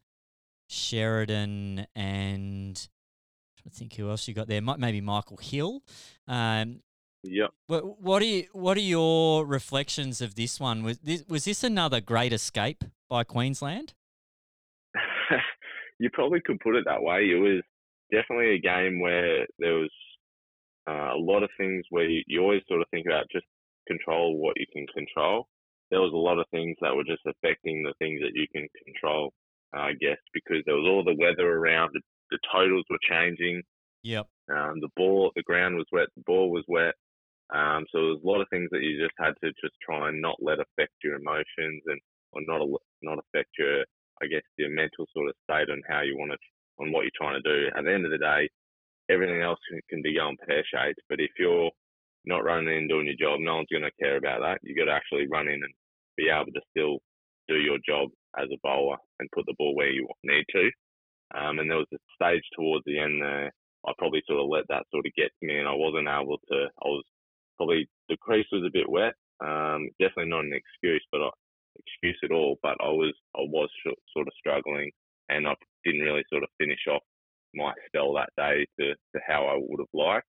[0.67, 2.87] Sheridan, and
[3.65, 4.61] I think who else you got there?
[4.61, 5.81] Maybe Michael Hill.
[6.27, 6.81] Um,
[7.23, 7.49] yep.
[7.65, 10.83] What, what are you, What are your reflections of this one?
[10.83, 13.93] Was this was this another great escape by Queensland?
[15.99, 17.23] you probably could put it that way.
[17.23, 17.63] It was
[18.11, 19.91] definitely a game where there was
[20.87, 23.45] uh, a lot of things where you, you always sort of think about just
[23.87, 25.47] control what you can control.
[25.89, 28.67] There was a lot of things that were just affecting the things that you can
[28.85, 29.31] control,
[29.75, 31.91] uh, I guess, because there was all the weather around.
[31.93, 33.63] The, the totals were changing.
[34.03, 34.27] Yep.
[34.51, 36.07] Um, the ball, the ground was wet.
[36.15, 36.93] The ball was wet.
[37.53, 40.09] Um, so there was a lot of things that you just had to just try
[40.09, 41.99] and not let affect your emotions and
[42.33, 42.61] or not
[43.01, 43.85] not affect your,
[44.21, 46.37] I guess, your mental sort of state on how you want to,
[46.83, 47.67] on what you're trying to do.
[47.75, 48.49] At the end of the day,
[49.09, 50.99] everything else can, can be going pear shaped.
[51.07, 51.71] But if you're
[52.27, 54.59] not running in doing your job, no one's going to care about that.
[54.63, 55.73] You've got to actually run in and
[56.17, 56.99] be able to still
[57.47, 60.69] do your job as a bowler and put the ball where you need to.
[61.35, 63.51] Um, and there was a stage towards the end there.
[63.87, 66.37] I probably sort of let that sort of get to me, and I wasn't able
[66.51, 66.67] to.
[66.83, 67.03] I was
[67.57, 69.13] probably the crease was a bit wet.
[69.39, 71.29] Um, definitely not an excuse, but I,
[71.79, 72.57] excuse at all.
[72.63, 74.91] But I was I was sort of struggling,
[75.29, 75.53] and I
[75.85, 77.03] didn't really sort of finish off
[77.53, 80.27] my spell that day to, to how I would have liked.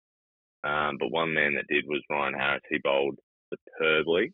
[0.63, 2.63] Um, but one man that did was Ryan Harris.
[2.69, 3.17] He bowled
[3.51, 4.33] superbly.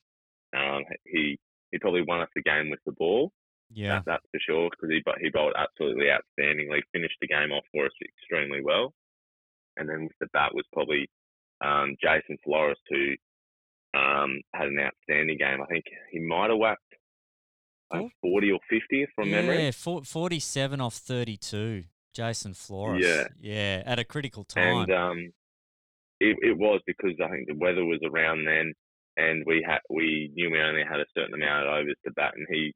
[0.56, 1.38] Um, he
[1.72, 3.32] he probably won us the game with the ball.
[3.72, 6.82] Yeah, that, that's for sure because he he bowled absolutely outstandingly.
[6.94, 8.94] Finished the game off for us extremely well.
[9.78, 11.10] And then with the bat was probably
[11.62, 13.16] um, Jason Floros who
[14.00, 15.62] um, had an outstanding game.
[15.62, 16.82] I think he might have whacked
[17.92, 19.66] uh, 40 or 50 from yeah, memory.
[19.66, 21.84] Yeah, 47 off 32.
[22.14, 23.02] Jason Floros.
[23.02, 23.28] Yeah.
[23.40, 24.90] Yeah, at a critical time.
[24.90, 25.34] And um,
[26.24, 28.74] it, it was because I think the weather was around then,
[29.18, 32.34] and we had we knew we only had a certain amount of overs to bat,
[32.36, 32.74] and he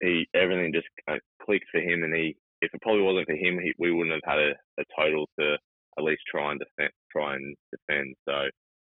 [0.00, 3.58] he everything just uh, clicked for him, and he if it probably wasn't for him,
[3.58, 5.56] he, we wouldn't have had a, a total to
[5.98, 8.14] at least try and defend, try and defend.
[8.28, 8.34] So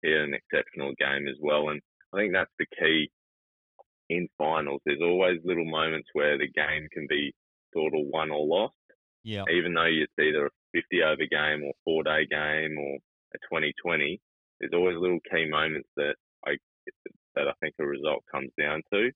[0.03, 1.81] he had an exceptional game as well, and
[2.13, 3.11] I think that's the key
[4.11, 4.81] in finals.
[4.85, 7.33] There's always little moments where the game can be
[7.73, 8.75] sort of won or lost.
[9.23, 9.45] Yeah.
[9.53, 12.99] Even though it's either a 50 over game or four day game or
[13.39, 14.21] 2020,
[14.61, 16.15] there's always little key moments that
[16.47, 16.57] I
[17.35, 19.11] that I think a result comes down to,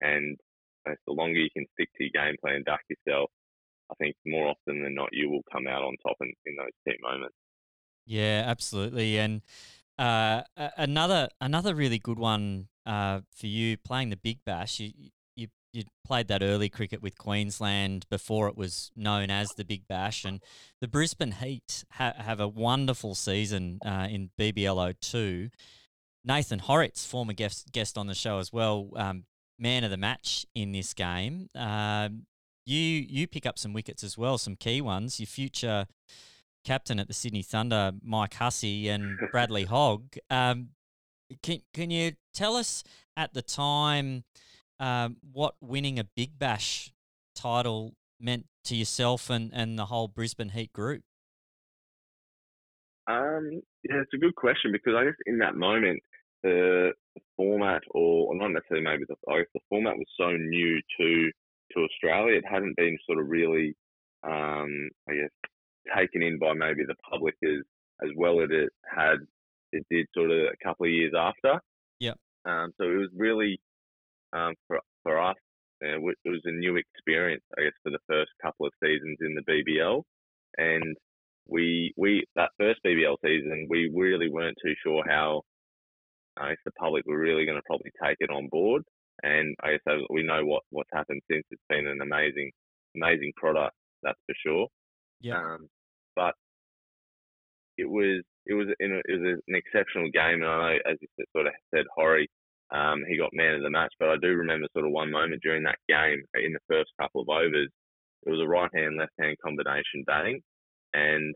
[0.00, 0.38] and
[0.86, 3.30] as the longer you can stick to your game plan, duck yourself,
[3.90, 6.72] I think more often than not you will come out on top in, in those
[6.86, 7.36] key moments.
[8.06, 9.42] Yeah, absolutely, and
[9.98, 10.42] uh,
[10.76, 14.80] another another really good one uh, for you playing the Big Bash.
[14.80, 14.92] You,
[15.72, 20.24] you played that early cricket with Queensland before it was known as the Big Bash,
[20.24, 20.40] and
[20.80, 25.50] the Brisbane Heat ha- have a wonderful season uh, in BBL 02.
[26.24, 29.24] Nathan Hauritz, former guest guest on the show as well, um,
[29.58, 31.48] man of the match in this game.
[31.54, 32.26] Um,
[32.66, 35.18] you you pick up some wickets as well, some key ones.
[35.18, 35.86] Your future
[36.64, 40.16] captain at the Sydney Thunder, Mike Hussey and Bradley Hogg.
[40.30, 40.70] Um,
[41.42, 42.84] can can you tell us
[43.16, 44.24] at the time
[44.82, 46.92] um, what winning a Big Bash
[47.36, 51.02] title meant to yourself and, and the whole Brisbane Heat group?
[53.06, 56.00] Um, yeah, it's a good question because I guess in that moment
[56.42, 56.92] the
[57.36, 61.30] format, or not necessarily maybe the, I guess the format was so new to
[61.74, 62.38] to Australia.
[62.38, 63.74] It hadn't been sort of really,
[64.24, 65.30] um, I guess,
[65.96, 67.62] taken in by maybe the public as
[68.02, 69.18] as well as it had
[69.70, 71.60] it did sort of a couple of years after.
[72.00, 72.14] Yeah.
[72.44, 73.60] Um, so it was really
[74.32, 75.36] um, for for us,
[75.80, 79.42] it was a new experience, I guess, for the first couple of seasons in the
[79.52, 80.02] BBL,
[80.58, 80.96] and
[81.48, 85.42] we we that first BBL season we really weren't too sure how
[86.36, 88.82] I guess the public were really going to probably take it on board.
[89.22, 91.44] And I guess we know what what's happened since.
[91.50, 92.50] It's been an amazing,
[92.96, 94.68] amazing product, that's for sure.
[95.20, 95.38] Yeah.
[95.38, 95.68] Um,
[96.16, 96.34] but
[97.78, 100.96] it was it was in a, it was an exceptional game, and I know, as
[101.00, 102.28] you sort of said, Horry,
[102.72, 103.92] um, he got man of the match.
[103.98, 107.22] But I do remember sort of one moment during that game in the first couple
[107.22, 107.70] of overs,
[108.24, 110.40] it was a right hand left hand combination batting,
[110.94, 111.34] and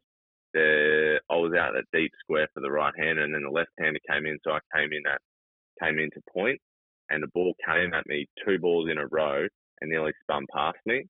[0.55, 3.70] the I was out at deep square for the right hander, and then the left
[3.79, 5.20] hander came in, so I came in at
[5.83, 6.59] came into point,
[7.11, 9.46] and the ball came at me two balls in a row
[9.81, 11.05] and nearly spun past me.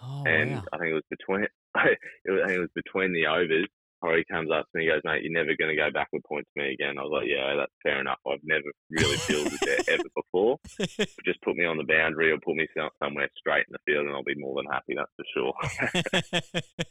[0.00, 0.64] Oh, and wow.
[0.72, 1.42] I think it was between
[1.76, 3.68] it was, I think it was between the overs.
[4.00, 6.46] Corey comes up to me, and goes, "Mate, you're never going to go backward point
[6.46, 8.18] to me again." I was like, "Yeah, that's fair enough.
[8.26, 10.58] I've never really fielded there ever before.
[11.24, 12.66] Just put me on the boundary or put me
[13.02, 14.94] somewhere straight in the field, and I'll be more than happy.
[14.96, 15.54] That's for sure."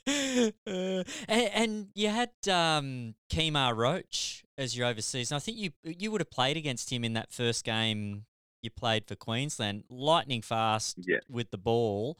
[0.67, 5.31] uh, and, and, you had um, Kemar Roach as your overseas.
[5.31, 8.25] And I think you you would have played against him in that first game
[8.61, 9.83] you played for Queensland.
[9.89, 11.19] Lightning fast yeah.
[11.29, 12.17] with the ball.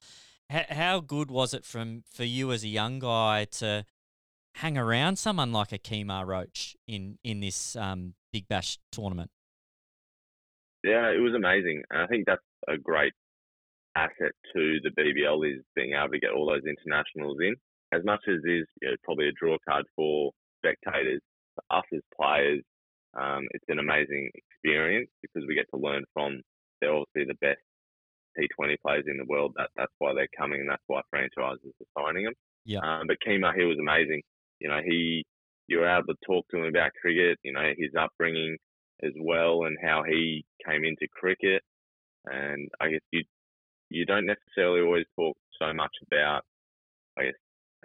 [0.52, 3.86] H- how good was it from for you as a young guy to
[4.58, 9.30] hang around someone like a Kemar Roach in in this um, Big Bash tournament?
[10.84, 11.84] Yeah, it was amazing.
[11.90, 13.14] And I think that's a great
[13.96, 17.56] asset to the BBL is being able to get all those internationals in.
[17.94, 21.22] As much as is you know, probably a draw card for spectators,
[21.56, 22.62] for us as players,
[23.18, 26.42] um, it's an amazing experience because we get to learn from
[26.82, 27.62] they're obviously the best
[28.38, 29.54] T20 players in the world.
[29.58, 32.34] That that's why they're coming, and that's why franchises are signing them.
[32.66, 32.80] Yeah.
[32.84, 34.22] Um, but Kemar, he was amazing
[34.60, 35.26] you know, he
[35.68, 38.58] you were able to talk to him about cricket, you know, his upbringing
[39.04, 41.62] as well and how he came into cricket.
[42.26, 43.24] And I guess you
[43.90, 46.44] you don't necessarily always talk so much about
[47.18, 47.36] I guess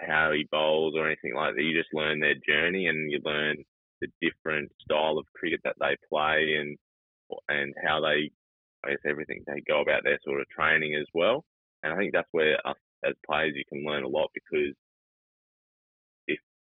[0.01, 1.63] how he bowls or anything like that.
[1.63, 3.57] You just learn their journey and you learn
[4.01, 6.77] the different style of cricket that they play and
[7.49, 8.31] and how they
[8.85, 11.45] I guess everything they go about their sort of training as well.
[11.83, 14.75] And I think that's where us as players you can learn a lot because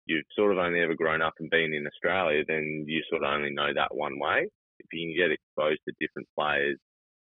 [0.10, 3.30] you've sort of only ever grown up and been in Australia, then you sort of
[3.30, 4.50] only know that one way.
[4.80, 6.78] If you can get exposed to different players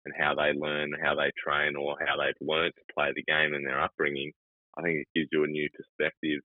[0.06, 3.54] and how they learn, how they train, or how they've learned to play the game
[3.54, 4.32] and their upbringing,
[4.78, 6.40] I think it gives you a new perspective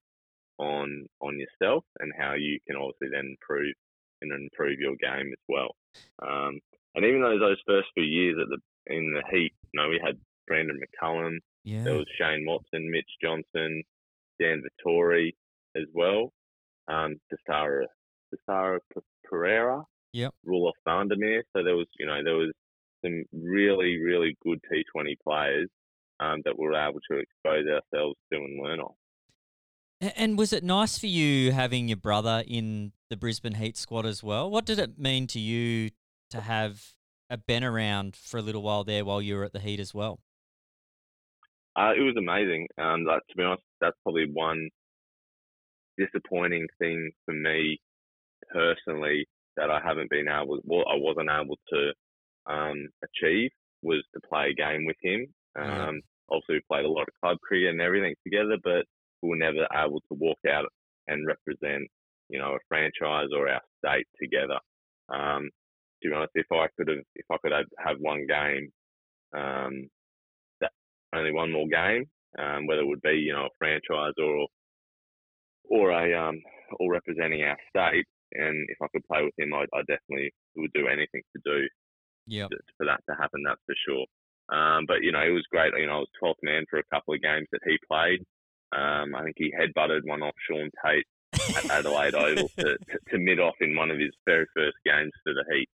[0.59, 3.75] on on yourself and how you can obviously then improve
[4.23, 5.75] and improve your game as well.
[6.23, 6.61] Um,
[6.95, 8.59] and even though those first few years at the
[8.95, 11.83] in the heat, you know, we had Brendon McCullum, yeah.
[11.83, 13.83] there was Shane Watson, Mitch Johnson,
[14.41, 15.33] Dan Vettori,
[15.77, 16.33] as well.
[16.89, 17.85] Um, Thisara,
[18.33, 18.79] Thisara
[19.31, 20.35] Perera, yep.
[20.47, 21.43] Roelof van der Merwe.
[21.57, 22.53] So there was, you know, there was
[23.05, 25.69] some really, really good T20 players
[26.21, 28.93] um, that we were able to expose ourselves to and learn on.
[30.17, 34.23] And was it nice for you having your brother in the Brisbane Heat squad as
[34.23, 34.51] well?
[34.51, 35.91] What did it mean to you
[36.31, 36.83] to have
[37.31, 39.95] a Ben around for a little while there while you were at the Heat as
[39.95, 40.21] well?
[41.77, 42.67] Uh, it was amazing.
[42.79, 44.69] Um, like, to be honest, that's probably one
[45.99, 47.79] disappointing thing for me
[48.53, 49.27] personally
[49.57, 51.93] that I haven't been able, well, I wasn't able to
[52.53, 53.51] um, achieve
[53.83, 55.27] was to play a game with him.
[55.57, 56.01] Um.
[56.29, 58.87] Also, we played a lot of club cricket and everything together, but
[59.21, 60.65] we were never able to walk out
[61.07, 61.87] and represent,
[62.31, 64.59] you know, a franchise or our state together.
[65.11, 65.51] Um,
[66.03, 68.71] to be honest, if I could have, if I could have, have one game,
[69.37, 69.91] um,
[70.63, 70.73] that
[71.15, 72.07] only one more game,
[72.39, 74.47] um, whether it would be, you know, a franchise or
[75.71, 76.41] or a um,
[76.79, 80.73] or representing our state, and if I could play with him, I, I definitely would
[80.73, 81.69] do anything to do
[82.27, 82.51] Yep.
[82.51, 83.43] to, for that to happen.
[83.45, 84.07] That's for sure.
[84.49, 85.73] Um, but you know, it was great.
[85.77, 88.21] You know, I was 12th man for a couple of games that he played.
[88.73, 91.05] Um, I think he headbutted one off Shaun Tait
[91.57, 95.13] at Adelaide Oval to, to, to mid off in one of his very first games
[95.23, 95.69] for the Heat.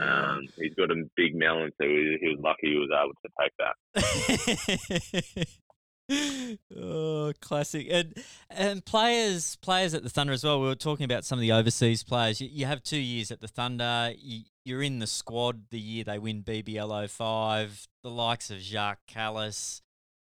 [0.00, 3.30] Um, he's got a big melon, so he, he was lucky he was able to
[3.40, 5.48] take that.
[6.10, 7.88] oh, classic!
[7.90, 8.14] And
[8.50, 10.60] and players players at the Thunder as well.
[10.60, 12.40] We were talking about some of the overseas players.
[12.40, 14.12] You, you have two years at the Thunder.
[14.16, 17.88] You, you're in the squad the year they win BBL 05.
[18.02, 19.82] The likes of Jacques Kallis,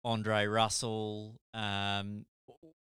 [0.04, 1.36] Andre Russell.
[1.54, 2.26] Um,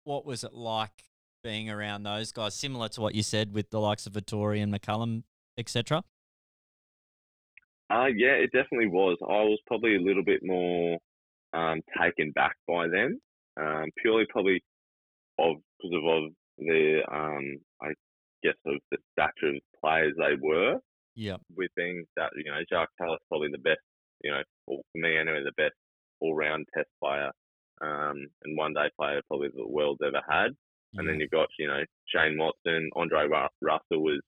[0.04, 1.04] what was it like
[1.44, 2.56] being around those guys?
[2.56, 5.24] Similar to what you said with the likes of Vettori and McCullum,
[5.58, 6.04] etc.
[7.90, 9.18] Uh, yeah, it definitely was.
[9.22, 11.00] I was probably a little bit more
[11.54, 13.20] um, taken back by them,
[13.60, 14.62] um, purely probably
[15.40, 17.94] of because of, of the um, I
[18.44, 20.76] guess of the stature of players they were.
[21.16, 21.38] Yeah.
[21.56, 23.82] With being that you know Jacques Kallis probably the best,
[24.24, 25.76] you know, for me anyway, the best
[26.22, 27.32] all-round Test player
[27.82, 30.52] um, and one-day player probably the world's ever had.
[30.96, 34.22] And then you've got you know Shane Watson, Andre Russell was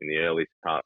[0.00, 0.84] in the early start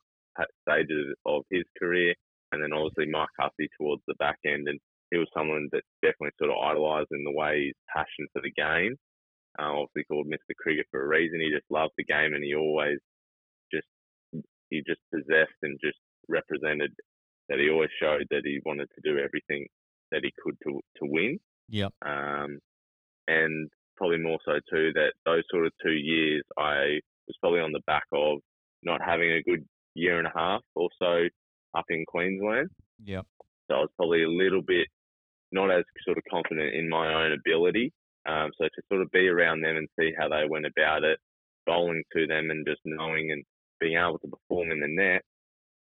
[0.68, 2.14] stages of his career,
[2.52, 4.78] and then obviously Mike Hussey towards the back end, and
[5.12, 8.50] he was someone that definitely sort of idolised in the way his passion for the
[8.56, 8.96] game.
[9.60, 10.56] Uh, obviously called Mr.
[10.56, 11.38] Cricket for a reason.
[11.38, 12.96] He just loved the game, and he always
[13.70, 13.86] just
[14.70, 16.90] he just possessed and just represented
[17.50, 19.66] that he always showed that he wanted to do everything
[20.10, 21.38] that he could to to win.
[21.68, 21.92] Yep.
[22.00, 22.58] Um,
[23.28, 27.72] and probably more so too that those sort of two years I was probably on
[27.72, 28.38] the back of
[28.82, 31.28] not having a good year and a half or so
[31.76, 32.70] up in Queensland.
[33.04, 33.26] Yep.
[33.68, 34.88] So I was probably a little bit
[35.52, 37.92] not as sort of confident in my own ability.
[38.26, 41.18] Um, so to sort of be around them and see how they went about it,
[41.66, 43.44] bowling to them and just knowing and
[43.80, 45.22] being able to perform in the net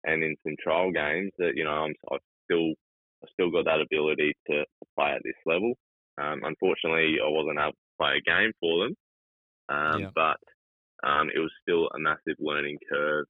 [0.04, 2.70] and in some trial games that you know I'm I still
[3.22, 4.64] I still got that ability to,
[4.96, 5.74] play at this level.
[6.18, 8.94] Um, unfortunately, I wasn't able to play a game for them,
[9.68, 10.10] um, Yeah.
[10.14, 10.38] but
[11.02, 13.26] um, it was still a massive learning curve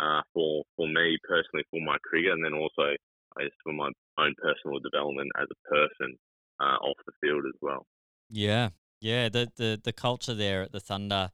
[0.00, 2.96] uh, for for me personally for my cricket, and then also
[3.38, 6.16] I guess for my own personal development as a person
[6.60, 7.86] uh, off the field as well.
[8.30, 9.28] Yeah, yeah.
[9.28, 11.30] The the the culture there at the Thunder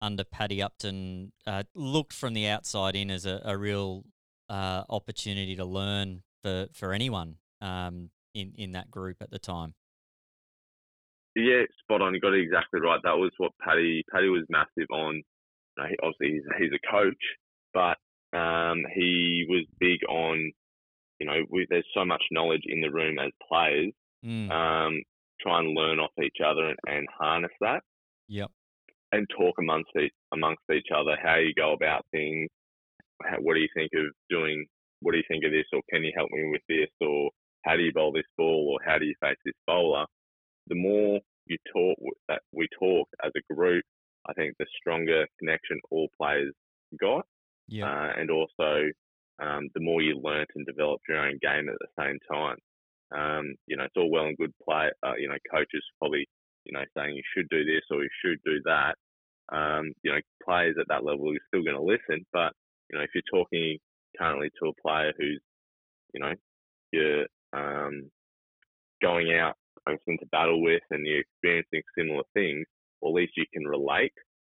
[0.00, 4.04] under Paddy Upton uh, looked from the outside in as a, a real
[4.48, 9.74] uh, opportunity to learn for for anyone um, in in that group at the time.
[11.34, 12.14] Yeah, spot on.
[12.14, 13.00] You got it exactly right.
[13.02, 15.16] That was what Paddy Paddy was massive on.
[15.16, 15.22] You
[15.76, 17.22] know, he, obviously, he's, he's a coach,
[17.74, 17.98] but
[18.36, 20.52] um, he was big on.
[21.18, 23.92] You know, we, there's so much knowledge in the room as players.
[24.24, 24.50] Mm.
[24.50, 25.02] Um,
[25.40, 27.82] try and learn off each other and, and harness that,
[28.28, 28.50] Yep.
[29.12, 32.48] and talk amongst each, amongst each other how you go about things.
[33.22, 34.64] How, what do you think of doing?
[35.00, 35.66] What do you think of this?
[35.72, 36.88] Or can you help me with this?
[37.00, 37.30] Or
[37.64, 38.72] how do you bowl this ball?
[38.72, 40.06] Or how do you face this bowler?
[40.68, 41.96] the more you talk
[42.28, 43.84] that we talk as a group,
[44.28, 46.52] I think the stronger connection all players
[47.00, 47.24] got,
[47.68, 47.86] Yep.
[47.86, 48.90] uh, and also
[49.40, 52.56] um, the more you learnt and developed your own game at the same time.
[53.14, 54.90] Um, you know, it's all well and good play.
[55.02, 56.26] Uh, you know, coaches probably
[56.64, 58.94] you know saying you should do this or you should do that.
[59.52, 62.52] Um, you know, players at that level are still going to listen, but
[62.90, 63.78] you know, if you're talking
[64.18, 65.40] currently to a player who's
[66.14, 66.32] you know
[66.92, 68.10] you're um,
[69.02, 69.54] going out
[70.06, 72.66] into battle with and you're experiencing similar things,
[73.00, 74.12] or at least you can relate.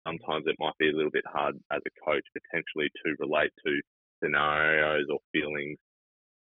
[0.07, 3.81] Sometimes it might be a little bit hard as a coach potentially to relate to
[4.23, 5.79] scenarios or feelings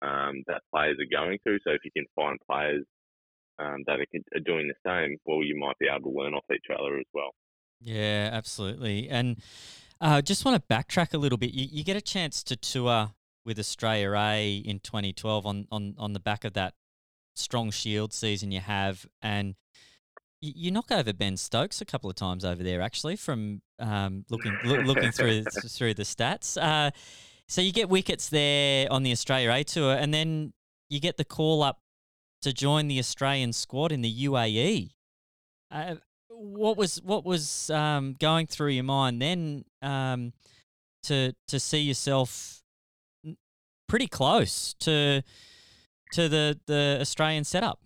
[0.02, 1.58] um, that players are going through.
[1.64, 2.84] So if you can find players
[3.58, 6.66] um, that are, doing the same, well, you might be able to learn off each
[6.72, 7.30] other as well.
[7.80, 9.08] Yeah, absolutely.
[9.08, 9.40] And
[10.00, 11.52] uh, just want to backtrack a little bit.
[11.52, 13.10] You, you get a chance to tour
[13.44, 16.74] with Australia A in 2012 on, on, on the back of that
[17.34, 19.06] strong shield season you have.
[19.22, 19.54] And
[20.40, 24.24] you, you knock over Ben Stokes a couple of times over there, actually, from um,
[24.30, 26.60] looking loo- looking through through the stats.
[26.60, 26.90] Uh,
[27.50, 30.52] so you get wickets there on the Australia A tour, and then
[30.88, 31.80] you get the call up
[32.42, 34.90] to join the Australian squad in the UAE.
[35.68, 35.96] Uh,
[36.28, 40.32] what was what was um, going through your mind then um,
[41.02, 42.62] to to see yourself
[43.88, 45.22] pretty close to
[46.12, 47.80] to the the Australian setup?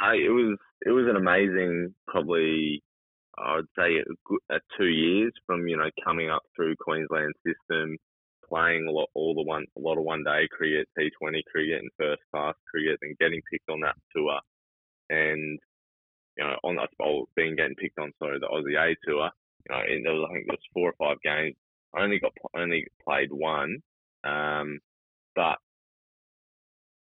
[0.00, 2.82] It was it was an amazing, probably
[3.40, 7.96] I would say a, a two years from you know coming up through Queensland system,
[8.48, 11.90] playing a lot, all the one, a lot of one day cricket, T20 cricket, and
[11.98, 14.40] first class cricket, and getting picked on that tour,
[15.10, 15.58] and
[16.36, 19.30] you know on that bowl being getting picked on sorry the Aussie A tour,
[19.68, 21.56] you know, and there was I think there was four or five games.
[21.94, 23.78] I only got only played one,
[24.24, 24.78] um,
[25.34, 25.56] but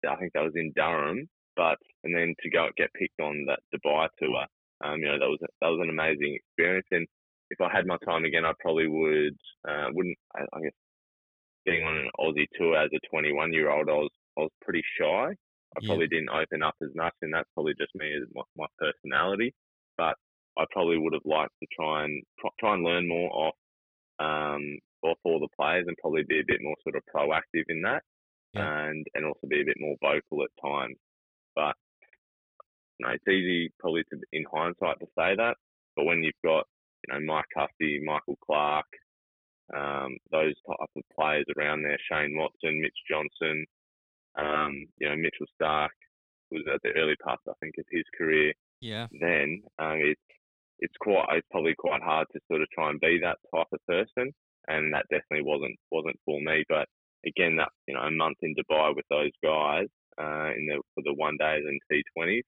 [0.07, 1.27] I think that was in Durham.
[1.55, 4.45] But and then to go get picked on that Dubai tour,
[4.83, 6.87] um, you know, that was that was an amazing experience.
[6.91, 7.07] And
[7.49, 10.73] if I had my time again, I probably would uh, wouldn't I, I guess
[11.65, 14.83] getting on an Aussie tour as a 21 year old, I was I was pretty
[14.99, 15.35] shy.
[15.75, 15.85] I Yeah.
[15.85, 19.53] probably didn't open up as much, and that's probably just me as my, my personality.
[19.97, 20.15] But
[20.57, 22.23] I probably would have liked to try and
[22.59, 23.55] try and learn more off
[24.19, 27.81] um, off all the players, and probably be a bit more sort of proactive in
[27.83, 28.03] that,
[28.53, 28.69] Yeah.
[28.87, 30.97] and and also be a bit more vocal at times.
[31.55, 31.75] But
[32.99, 35.55] you know, it's easy probably to in hindsight to say that,
[35.95, 36.65] but when you've got
[37.05, 38.85] you know Mike Hussey, Michael Clarke,
[39.75, 43.65] um, those type of players around there, Shane Watson, Mitch Johnson,
[44.37, 45.89] um, you know Mitchell Starc
[46.49, 48.53] who was at the early part, I think, of his career.
[48.81, 49.07] Yeah.
[49.19, 50.21] Then um, it's
[50.79, 53.79] it's quite it's probably quite hard to sort of try and be that type of
[53.87, 54.31] person,
[54.67, 56.63] and that definitely wasn't wasn't for me.
[56.69, 56.87] But
[57.25, 59.87] again, that you know a month in Dubai with those guys
[60.21, 62.43] uh, in the for the one days and T20s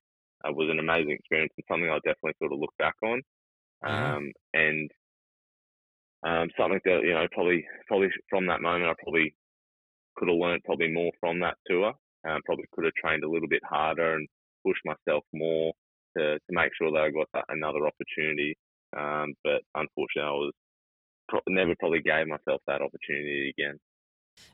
[0.45, 3.21] uh, was an amazing experience and something I definitely sort of look back on.
[3.83, 4.15] Yeah.
[4.15, 4.91] Um, and
[6.25, 9.33] um, something that you know probably probably from that moment I probably
[10.17, 11.93] could have learned probably more from that tour.
[12.27, 14.27] Um, probably could have trained a little bit harder and
[14.65, 15.71] pushed myself more
[16.17, 18.57] to, to make sure that I got that, another opportunity.
[18.97, 20.53] Um, but unfortunately, I was
[21.29, 23.79] pro- never probably gave myself that opportunity again.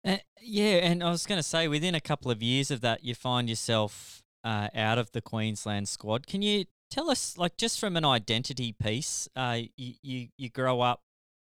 [0.03, 3.03] Uh, yeah, and I was going to say, within a couple of years of that,
[3.03, 6.27] you find yourself uh, out of the Queensland squad.
[6.27, 10.81] Can you tell us, like, just from an identity piece, uh, you, you you grow
[10.81, 11.01] up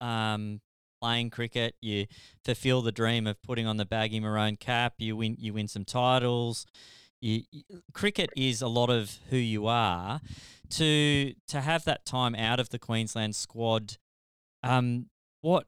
[0.01, 0.61] um,
[1.01, 2.07] playing cricket, you
[2.45, 5.85] fulfil the dream of putting on the baggy maroon cap, you win you win some
[5.85, 6.67] titles.
[7.21, 10.21] You, you- cricket is a lot of who you are.
[10.71, 13.97] To to have that time out of the Queensland squad,
[14.63, 15.07] um,
[15.41, 15.67] what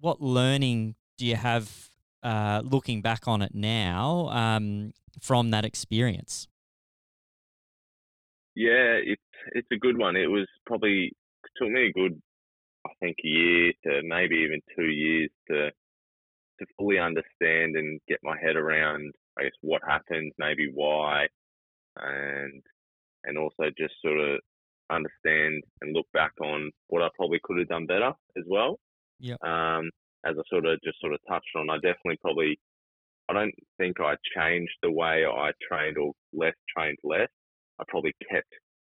[0.00, 1.90] what learning do you have
[2.22, 6.48] uh, looking back on it now um, from that experience?
[8.56, 10.16] Yeah, it's it's a good one.
[10.16, 11.12] It was probably
[11.56, 12.20] took me a good,
[12.86, 15.70] I think, a year to maybe even two years to
[16.60, 21.28] to fully understand and get my head around, I guess, what happened, maybe why,
[21.96, 22.62] and
[23.24, 24.40] and also just sort of
[24.90, 28.78] understand and look back on what I probably could have done better as well.
[29.20, 29.36] Yeah.
[29.42, 29.90] Um,
[30.24, 32.58] as I sort of just sort of touched on, I definitely probably
[33.28, 37.28] I don't think I changed the way I trained or less trained less.
[37.80, 38.52] I probably kept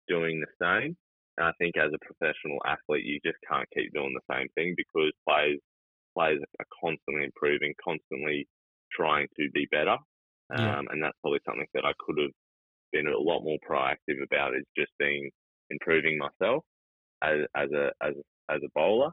[0.07, 0.95] doing the same.
[1.37, 4.75] And I think as a professional athlete, you just can't keep doing the same thing
[4.75, 5.59] because players
[6.17, 8.47] players are constantly improving, constantly
[8.91, 9.95] trying to be better.
[10.51, 10.79] Yeah.
[10.79, 12.33] Um, and that's probably something that I could have
[12.91, 15.29] been a lot more proactive about is just being
[15.69, 16.63] improving myself
[17.21, 19.11] as as a as a, as a bowler.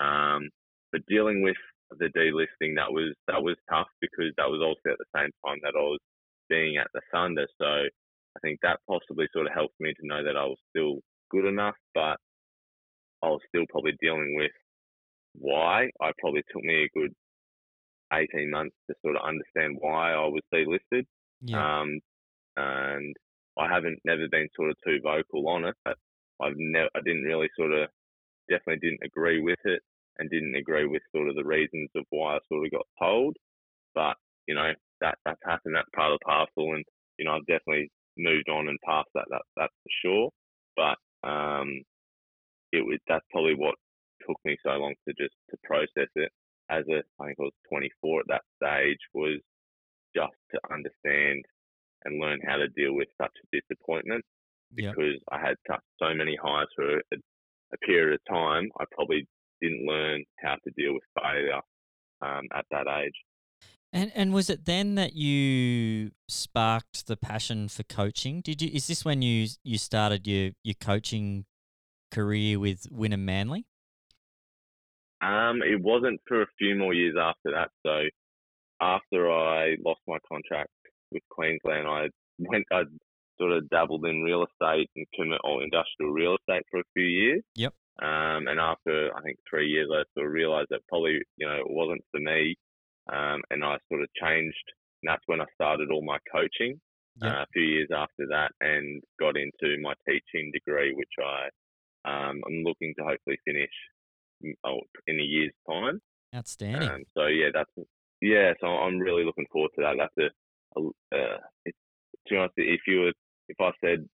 [0.00, 0.48] Um,
[0.90, 1.56] but dealing with
[1.98, 5.58] the delisting that was that was tough because that was also at the same time
[5.62, 6.00] that I was
[6.48, 7.46] being at the Thunder.
[7.60, 7.84] So
[8.36, 11.44] I think that possibly sort of helped me to know that I was still good
[11.46, 12.16] enough, but
[13.22, 14.52] I was still probably dealing with
[15.34, 15.90] why.
[16.00, 17.12] I probably took me a good
[18.12, 21.04] 18 months to sort of understand why I was delisted.
[21.40, 21.80] Yeah.
[21.80, 22.00] Um,
[22.56, 23.16] and
[23.58, 25.96] I haven't never been sort of too vocal on it, but
[26.40, 27.88] I've never, I didn't really sort of,
[28.50, 29.80] definitely didn't agree with it
[30.18, 33.36] and didn't agree with sort of the reasons of why I sort of got told.
[33.94, 34.16] But,
[34.46, 36.74] you know, that, that's happened, that's part of the parcel.
[36.74, 36.84] And,
[37.18, 40.30] you know, I've definitely moved on and past that, that that's for sure.
[40.76, 40.98] But,
[41.28, 41.82] um,
[42.72, 43.74] it was, that's probably what
[44.26, 46.30] took me so long to just, to process it
[46.70, 49.40] as a, I think I was 24 at that stage was
[50.16, 51.44] just to understand
[52.04, 54.24] and learn how to deal with such a disappointment
[54.74, 54.94] Yep.
[54.94, 57.16] because I had such, so many highs for a,
[57.72, 58.70] a period of time.
[58.80, 59.26] I probably
[59.60, 61.60] didn't learn how to deal with failure
[62.22, 63.12] um, at that age.
[63.92, 68.40] And and was it then that you sparked the passion for coaching?
[68.40, 68.70] Did you?
[68.72, 71.44] Is this when you you started your your coaching
[72.10, 73.66] career with Wynnum Manly?
[75.20, 77.70] Um, it wasn't for a few more years after that.
[77.86, 78.08] So
[78.80, 80.70] after I lost my contract
[81.12, 82.82] with Queensland, I went, I
[83.38, 87.04] sort of dabbled in real estate and comm- or industrial real estate for a few
[87.04, 87.42] years.
[87.54, 87.72] Yep.
[88.02, 91.56] Um, and after I think three years, I sort of realised that probably you know
[91.56, 92.56] it wasn't for me,
[93.10, 94.66] um, and I sort of changed.
[95.02, 96.80] And that's when I started all my coaching.
[97.20, 97.30] Yep.
[97.30, 101.48] uh, a few years after that and got into my teaching degree, which I
[102.04, 103.70] um, I'm looking to hopefully finish
[104.44, 106.00] mm, oh, in a year's time.
[106.34, 106.88] Outstanding.
[106.88, 107.70] Um, so yeah, that's
[108.20, 108.52] yeah.
[108.60, 109.96] So I'm really looking forward to that.
[109.98, 110.32] That's
[110.76, 111.78] a, a uh, it's,
[112.26, 113.12] to be honest, if you were
[113.48, 114.08] if I said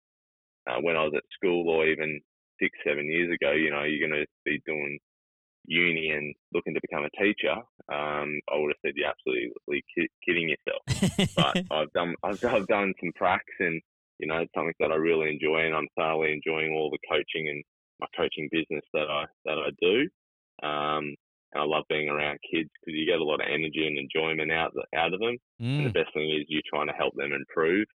[0.70, 2.20] uh, when I was at school or even
[2.62, 4.98] six seven years ago, you know, you're going to be doing
[5.66, 7.54] uni and looking to become a teacher,
[7.92, 10.82] um, I would have said you're absolutely ki- kidding yourself.
[11.36, 13.80] But I've done I've, I've done some pracs and
[14.18, 17.48] you know it's something that I really enjoy and I'm thoroughly enjoying all the coaching
[17.48, 17.64] and
[18.00, 20.08] my coaching business that I that I do.
[20.66, 21.14] Um,
[21.52, 24.50] and I love being around kids because you get a lot of energy and enjoyment
[24.52, 25.36] out out of them.
[25.76, 27.86] And the Mm, best thing is you're trying to help them improve,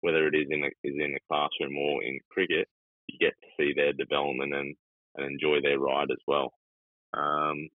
[0.00, 2.68] whether it is in the, is in the classroom or in cricket.
[3.08, 4.76] You get to see their development and,
[5.16, 6.52] and enjoy their ride as well.
[7.16, 7.68] Um,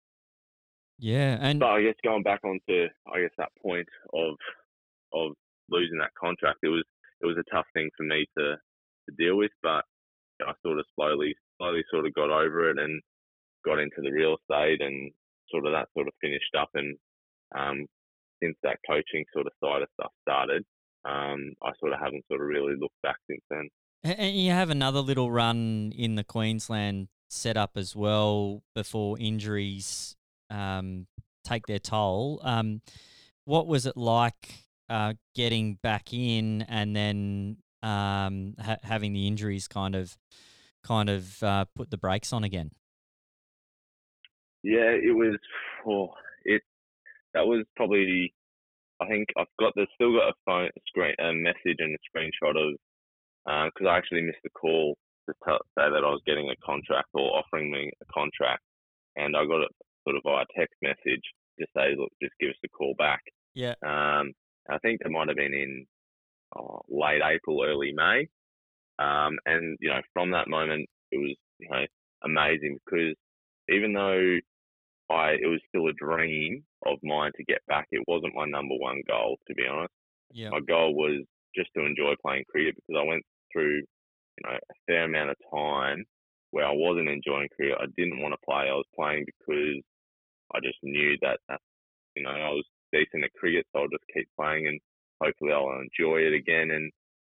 [0.99, 4.35] yeah, and but I guess going back onto I guess that point of
[5.13, 5.33] of
[5.71, 6.85] losing that contract, it was
[7.21, 8.57] it was a tough thing for me to
[9.09, 9.85] to deal with, but
[10.43, 13.01] I sort of slowly slowly sort of got over it and
[13.65, 15.11] got into the real estate and
[15.51, 16.97] sort of that sort of finished up and
[17.57, 17.87] um,
[18.43, 20.65] since that coaching sort of side of stuff started,
[21.05, 23.69] um, I sort of haven't sort of really looked back since then.
[24.05, 30.17] And you have another little run in the Queensland setup as well before injuries
[30.51, 31.07] um,
[31.45, 32.41] take their toll.
[32.43, 32.81] Um,
[33.45, 39.69] what was it like uh, getting back in and then um, ha- having the injuries
[39.69, 40.17] kind of
[40.83, 42.71] kind of uh, put the brakes on again?
[44.63, 45.39] Yeah, it was.
[45.87, 46.09] Oh,
[46.45, 46.63] it
[47.35, 48.35] that was probably.
[49.01, 52.57] I think I've got the still got a phone screen a message and a screenshot
[52.57, 52.75] of
[53.73, 54.97] because I actually missed the call
[55.29, 58.63] to tell, say that I was getting a contract or offering me a contract,
[59.17, 59.73] and I got it
[60.05, 61.23] sort of via text message
[61.61, 63.21] to say, look, just give us a call back.
[63.55, 63.75] Yeah.
[63.85, 64.33] Um,
[64.71, 65.87] I think it might have been in
[66.57, 68.29] oh, late April, early May.
[68.99, 71.85] Um, and you know, from that moment, it was you know
[72.25, 73.15] amazing because
[73.69, 74.39] even though
[75.11, 78.75] I it was still a dream of mine to get back, it wasn't my number
[78.77, 79.93] one goal to be honest.
[80.33, 80.51] Yeah.
[80.51, 81.23] My goal was
[81.55, 83.23] just to enjoy playing cricket because I went
[83.53, 83.83] through
[84.39, 86.05] you know a fair amount of time
[86.51, 87.77] where I wasn't enjoying cricket.
[87.81, 88.69] I didn't want to play.
[88.71, 89.83] I was playing because
[90.55, 91.61] I just knew that, that
[92.17, 94.81] you know I was decent at cricket, so I'll just keep playing and
[95.23, 96.71] hopefully I'll enjoy it again.
[96.71, 96.91] And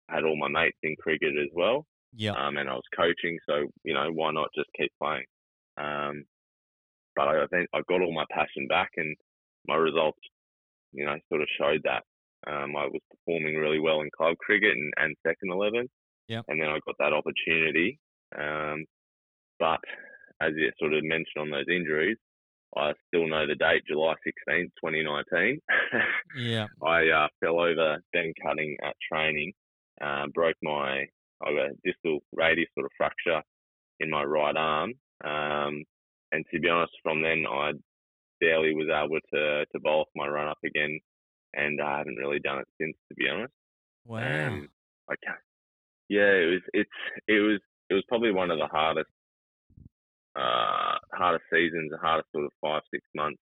[0.10, 2.34] I had all my mates in cricket as well, Yeah.
[2.34, 5.26] um, and I was coaching, so you know why not just keep playing?
[5.78, 6.26] Um,
[7.16, 9.16] but I think I got all my passion back, and
[9.68, 10.20] my results,
[10.91, 12.03] you know, sort of showed that.
[12.47, 15.88] Um, I was performing really well in club cricket and, and second eleven,
[16.28, 16.46] Yep.
[16.48, 18.00] and then I got that opportunity.
[18.38, 18.86] Um,
[19.60, 19.80] but
[20.42, 22.18] as you sort of mentioned on those injuries,
[22.76, 25.60] I still know the date, July 16th, 2019.
[26.38, 26.68] Yeah.
[26.84, 29.54] I uh, fell over then cutting at training,
[30.02, 31.06] uh, broke my
[31.46, 33.42] I got a distal radius sort of fracture
[34.00, 34.94] in my right arm.
[35.24, 35.84] Um,
[36.32, 37.72] and to be honest, from then I
[38.42, 41.00] barely was able to to bowl off my run up again,
[41.54, 42.96] and I haven't really done it since.
[43.10, 43.54] To be honest,
[44.06, 44.48] Wow.
[44.48, 44.70] um,
[45.10, 45.40] I can't.
[46.10, 46.62] Yeah, it was.
[46.74, 46.89] It's.
[47.28, 47.60] It was.
[47.89, 49.10] It was probably one of the hardest,
[50.36, 53.41] uh, hardest seasons, the hardest sort of five six months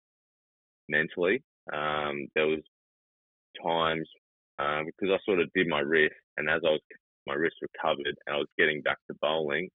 [0.89, 1.43] mentally.
[1.73, 2.63] Um, there was
[3.63, 4.09] times
[4.59, 6.81] um, because I sort of did my wrist, and as I was
[7.27, 9.69] my wrist recovered and I was getting back to bowling,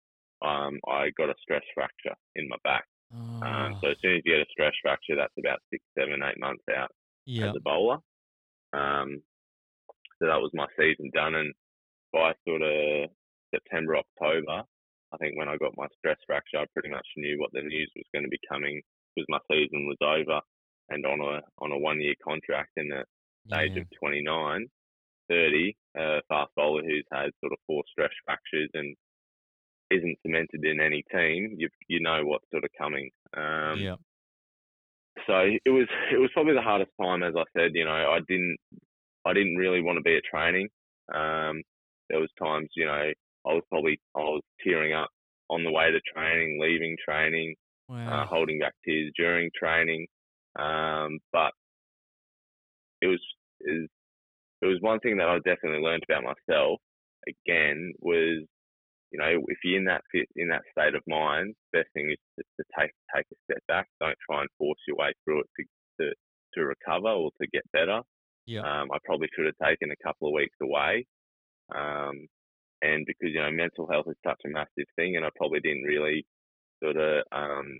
[0.41, 2.85] um, I got a stress fracture in my back.
[3.13, 6.21] Um, Oh, so as soon as you get a stress fracture, that's about six, seven,
[6.23, 6.89] eight months out
[7.25, 7.49] yeah.
[7.49, 7.97] as a bowler.
[8.73, 9.21] Um,
[10.19, 11.53] so that was my season done, and
[12.13, 13.09] by sort of
[13.53, 14.63] September, October,
[15.13, 17.91] I think when I got my stress fracture, I pretty much knew what the news
[17.95, 18.81] was going to be coming
[19.15, 20.41] because my season was over
[20.89, 23.03] and on a on a one year contract in the
[23.57, 24.67] age of 29,
[25.29, 28.95] 30, a fast bowler who's had sort of four stress fractures and
[29.91, 33.09] isn't cemented in any team, you you know what's sort of coming.
[33.37, 33.95] Um, yeah.
[35.27, 37.71] so it was it was probably the hardest time, as I said.
[37.73, 38.57] You know, I didn't
[39.25, 40.69] I didn't really want to be at training.
[41.13, 41.61] Um,
[42.09, 43.11] there was times, you know,
[43.47, 45.09] I was probably I was tearing up
[45.49, 47.55] on the way to training, leaving training,
[48.09, 50.07] uh, holding back tears during training.
[50.57, 51.51] Um, but
[53.01, 53.21] it was
[53.61, 53.87] is
[54.61, 56.79] it was one thing that I definitely learned about myself.
[57.27, 58.45] Again, was
[59.11, 62.17] you know if you're in that fit, in that state of mind, best thing is
[62.39, 63.87] to, to take take a step back.
[63.99, 65.65] Don't try and force your way through it to
[66.01, 66.13] to,
[66.55, 68.01] to recover or to get better.
[68.45, 68.61] Yeah.
[68.61, 71.05] Um, I probably should have taken a couple of weeks away.
[71.73, 72.27] Um,
[72.81, 75.83] and because you know mental health is such a massive thing, and I probably didn't
[75.83, 76.25] really
[76.83, 77.79] sort of um,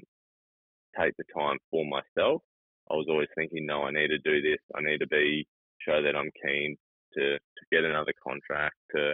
[1.00, 2.42] take the time for myself.
[2.90, 4.62] I was always thinking, no, I need to do this.
[4.76, 5.48] I need to be
[5.82, 6.78] show that I'm keen
[7.14, 9.14] to to get another contract to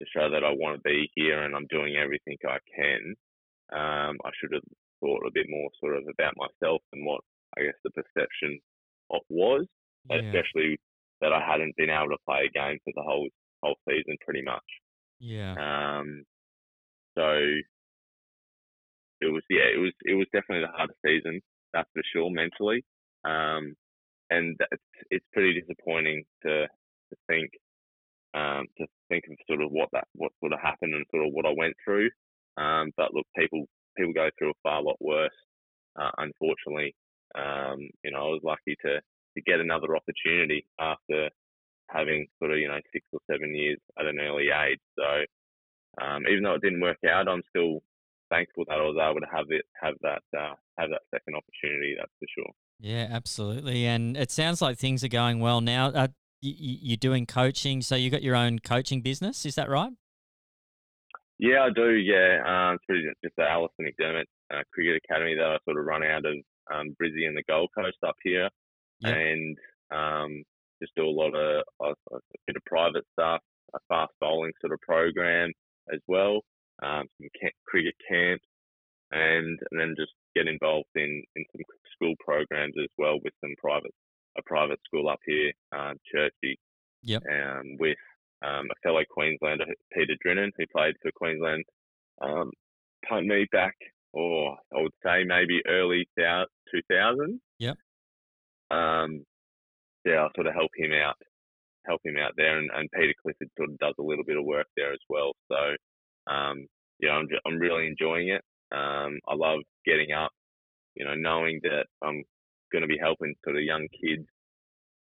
[0.00, 3.14] to show that I want to be here and I'm doing everything I can.
[3.72, 4.62] Um, I should have
[5.00, 7.20] thought a bit more sort of about myself and what
[7.56, 8.60] I guess the perception
[9.10, 9.66] of was,
[10.10, 10.18] Yeah.
[10.20, 10.78] especially
[11.20, 13.28] that I hadn't been able to play a game for the whole
[13.66, 14.64] whole season pretty much.
[15.18, 15.54] Yeah.
[15.58, 16.24] Um,
[17.16, 17.26] so
[19.20, 21.40] it was yeah, it was it was definitely the hardest season,
[21.72, 22.84] that's for sure, mentally.
[23.24, 23.74] Um,
[24.30, 27.50] and it's it's pretty disappointing to to think
[28.34, 31.32] um, to think of sort of what that what sort of happened and sort of
[31.32, 32.10] what I went through.
[32.56, 35.36] Um, but look, people people go through a far lot worse.
[35.98, 36.94] Uh, unfortunately,
[37.34, 41.30] um, you know, I was lucky to to get another opportunity after
[41.88, 44.80] having sort of you know six or seven years at an early age.
[44.98, 47.80] So um, even though it didn't work out, I'm still
[48.30, 51.94] thankful that I was able to have it have that uh, have that second opportunity.
[51.98, 52.52] That's for sure.
[52.80, 53.86] Yeah, absolutely.
[53.86, 55.86] And it sounds like things are going well now.
[55.86, 56.08] Uh,
[56.42, 59.46] y- y- you're doing coaching, so you got your own coaching business.
[59.46, 59.92] Is that right?
[61.38, 61.90] Yeah, I do.
[61.90, 65.84] Yeah, um, it's pretty just the Alister McDermott uh, Cricket Academy that I sort of
[65.86, 66.34] run out of
[66.72, 68.48] um, Brizzy and the Gold Coast up here,
[69.00, 69.14] Yep.
[69.14, 69.58] and
[69.92, 70.42] um,
[70.82, 73.40] just do a lot of a, a bit of private stuff,
[73.74, 75.52] a fast bowling sort of program
[75.92, 76.40] as well,
[76.82, 78.44] um, some ca- cricket camps,
[79.12, 81.62] and and then just get involved in in some
[81.94, 83.92] school programs as well with some private
[84.38, 86.56] a private school up here, um, Churchie,
[87.02, 87.22] Yep.
[87.32, 87.96] um, with
[88.42, 89.64] um, a fellow Queenslander,
[89.94, 91.64] Peter Drinnan, who played for Queensland,
[92.20, 92.50] um,
[93.08, 93.74] punt me back,
[94.12, 97.40] or I would say maybe early thou- 2000.
[97.60, 97.76] Yep.
[98.70, 99.24] Um,
[100.14, 101.16] I'll sort of help him out,
[101.86, 104.44] help him out there, and, and Peter Clifford sort of does a little bit of
[104.44, 105.32] work there as well.
[105.50, 105.76] So,
[106.32, 106.66] um,
[107.00, 108.42] yeah, I'm ju- I'm really enjoying it.
[108.72, 110.30] Um, I love getting up,
[110.94, 112.22] you know, knowing that I'm
[112.72, 114.26] going to be helping sort of young kids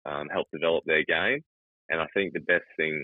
[0.06, 1.42] um, help develop their game.
[1.90, 3.04] And I think the best thing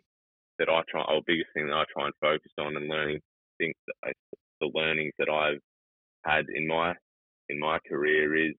[0.60, 3.20] that I try, or biggest thing that I try and focus on and learning
[3.60, 4.14] things, that
[4.62, 5.60] the learnings that I've
[6.26, 6.94] had in my
[7.50, 8.56] in my career is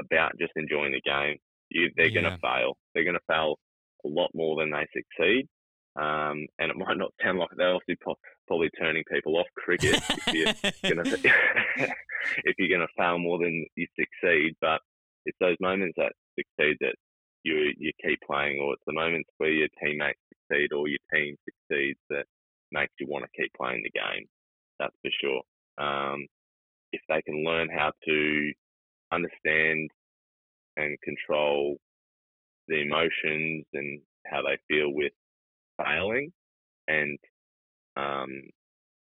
[0.00, 1.36] about just enjoying the game.
[1.70, 2.76] You, they're going to fail.
[2.94, 3.56] They're going to fail
[4.04, 5.48] a lot more than they succeed.
[5.98, 10.00] Um, and it might not sound like they're obviously po- probably turning people off cricket
[10.28, 10.94] if you're
[12.58, 14.54] you're gonna fail more than you succeed.
[14.60, 14.80] But
[15.26, 16.94] it's those moments that succeed that
[17.42, 21.34] you you keep playing, or it's the moments where your teammates succeed or your team
[21.44, 22.26] succeeds that
[22.70, 24.26] makes you want to keep playing the game.
[24.78, 25.42] That's for sure.
[25.84, 26.26] Um,
[26.92, 28.52] if they can learn how to
[29.10, 29.90] understand
[30.78, 31.76] and control
[32.68, 35.12] the emotions and how they feel with
[35.78, 36.32] failing,
[36.88, 37.18] and
[37.96, 38.30] um,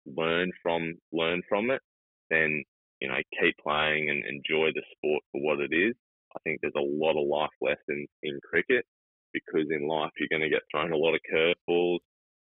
[0.07, 1.83] learn from learn from it,
[2.31, 2.65] then
[3.01, 5.95] you know keep playing and enjoy the sport for what it is.
[6.35, 8.85] I think there's a lot of life lessons in cricket
[9.33, 12.01] because in life you're going to get thrown a lot of curveballs,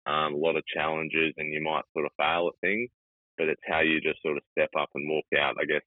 [0.07, 2.89] um, a lot of challenges, and you might sort of fail at things.
[3.37, 5.55] But it's how you just sort of step up and walk out.
[5.61, 5.81] I guess,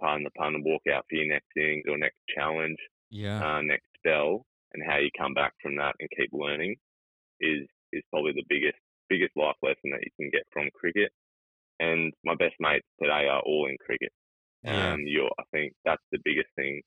[0.00, 2.78] pardon the pun, and walk out for your next innings or next challenge,
[3.10, 3.42] yeah.
[3.44, 4.44] uh, next spell,
[4.74, 6.76] and how you come back from that and keep learning
[7.40, 8.78] is is probably the biggest
[9.08, 11.10] biggest life lesson that you can get from cricket.
[11.80, 14.12] And my best mates today are all in cricket.
[14.62, 14.92] Yeah.
[14.92, 16.82] Um, you're, I think that's the biggest thing,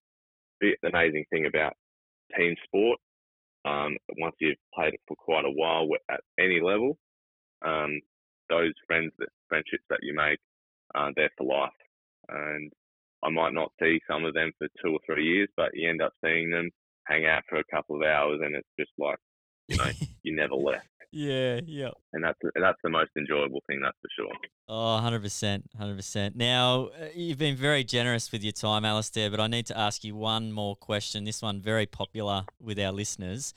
[0.59, 1.73] the amazing thing about
[2.37, 2.99] team sport.
[3.63, 6.97] Um, once you've played it for quite a while at any level,
[7.65, 8.01] um,
[8.49, 10.39] those friends, that friendships that you make,
[10.93, 11.71] uh, they're for life.
[12.27, 12.71] And
[13.23, 16.01] I might not see some of them for two or three years, but you end
[16.01, 16.69] up seeing them,
[17.07, 19.17] hang out for a couple of hours, and it's just like
[19.67, 19.89] you know
[20.23, 20.87] you never left.
[21.11, 21.89] yeah, yeah.
[22.13, 24.33] And that's that's the most enjoyable thing, that's for sure.
[24.69, 25.63] Oh, 100%.
[25.79, 26.35] 100%.
[26.35, 30.03] Now, uh, you've been very generous with your time, Alister, but I need to ask
[30.05, 31.25] you one more question.
[31.25, 33.53] This one very popular with our listeners.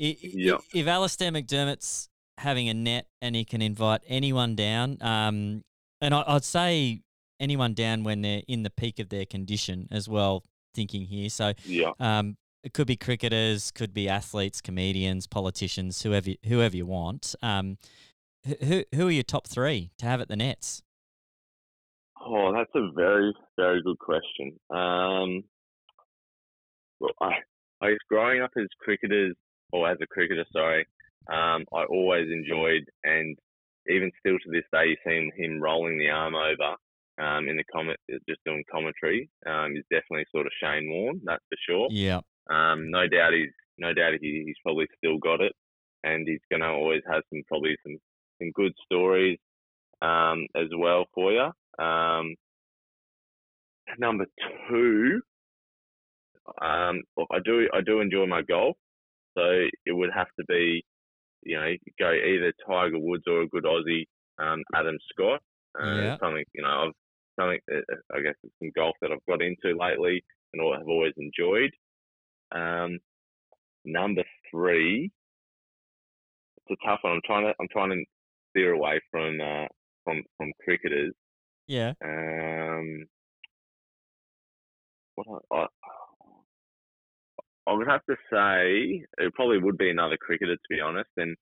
[0.00, 0.58] I- i- Yeah.
[0.72, 5.64] If Alister McDermott's having a net and he can invite anyone down, um,
[6.00, 7.02] and I'd say
[7.40, 10.42] anyone down when they're in the peak of their condition as well,
[10.74, 11.28] thinking here.
[11.28, 11.92] So Yeah.
[12.00, 17.34] um, it could be cricketers, could be athletes, comedians, politicians, whoever whoever you want.
[17.42, 17.78] Um,
[18.46, 20.82] who- who who are your top three to have at the Nets?
[22.26, 24.58] Oh, that's a very, very good question.
[24.70, 25.44] Um,
[27.00, 27.32] well, I,
[27.82, 29.34] I guess growing up as cricketers,
[29.72, 30.86] or as a cricketer, sorry,
[31.30, 33.36] um, I always enjoyed, and
[33.90, 36.76] even still to this day, you see him rolling the arm over
[37.18, 37.98] um, in the comment,
[38.28, 39.28] just doing commentary.
[39.46, 41.88] Um, is definitely sort of Shane Warne, that's for sure.
[41.90, 45.52] Yeah, Um, no doubt he's no doubt he, he's probably still got it,
[46.04, 47.96] and he's going to always have some probably some
[48.40, 49.38] some good stories
[50.02, 51.84] um, as well for you.
[51.84, 52.34] Um,
[53.98, 54.26] number
[54.68, 55.20] two,
[56.60, 58.76] um, look, I do I do enjoy my golf,
[59.36, 59.42] So
[59.86, 60.84] it would have to be,
[61.42, 64.06] you know, go either Tiger Woods or a good Aussie,
[64.38, 65.40] um, Adam Scott.
[65.80, 66.18] Uh, Yeah.
[66.18, 66.92] Something you know, I've
[67.38, 70.22] something uh, I guess it's some golf that I've got into lately
[70.52, 71.70] and all have always enjoyed.
[72.54, 72.98] Um,
[73.84, 75.10] number three,
[76.56, 77.14] it's a tough one.
[77.14, 78.04] I'm trying to I'm trying to
[78.50, 79.66] steer away from uh,
[80.04, 81.12] from from cricketers.
[81.66, 81.92] Yeah.
[82.04, 83.06] Um,
[85.14, 85.66] what I, I,
[87.66, 91.36] I would have to say it probably would be another cricketer to be honest, and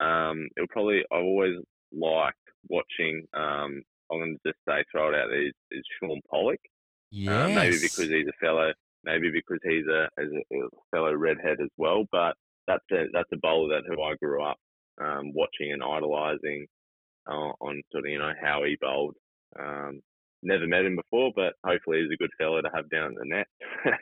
[0.00, 1.56] um, it would probably I've always
[1.92, 3.26] liked watching.
[3.34, 6.60] Um, I'm going to just say throw it out there is, is Shaun Pollock.
[7.10, 7.32] Yes.
[7.32, 8.72] Uh, maybe because he's a fellow,
[9.04, 12.04] maybe because he's a, as a, a fellow redhead as well.
[12.10, 12.34] But
[12.66, 14.56] that's a that's a bowler that who I grew up
[15.00, 16.66] um, watching and idolising
[17.28, 19.14] uh, on sort of you know how he bowled.
[19.58, 20.00] Um,
[20.42, 23.24] never met him before, but hopefully he's a good fellow to have down at the
[23.24, 23.46] net.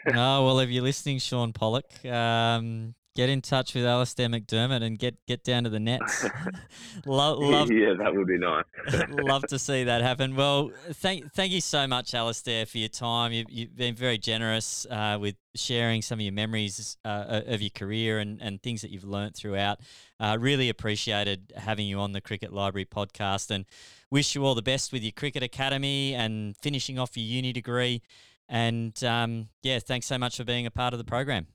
[0.16, 4.98] oh well, if you're listening, Shaun Pollock, um, get in touch with Alister McDermott and
[4.98, 6.26] get get down to the nets.
[7.06, 8.64] Lo- love yeah, that would be nice.
[9.10, 10.36] love to see that happen.
[10.36, 13.32] Well, thank thank you so much, Alister, for your time.
[13.32, 17.70] You, you've been very generous uh, with sharing some of your memories uh, of your
[17.70, 19.78] career and, and things that you've learnt throughout.
[20.18, 23.64] Uh, really appreciated having you on the Cricket Library podcast and
[24.10, 28.02] wish you all the best with your Cricket Academy and finishing off your uni degree.
[28.48, 31.46] And um, yeah, thanks so much for being a part of the program.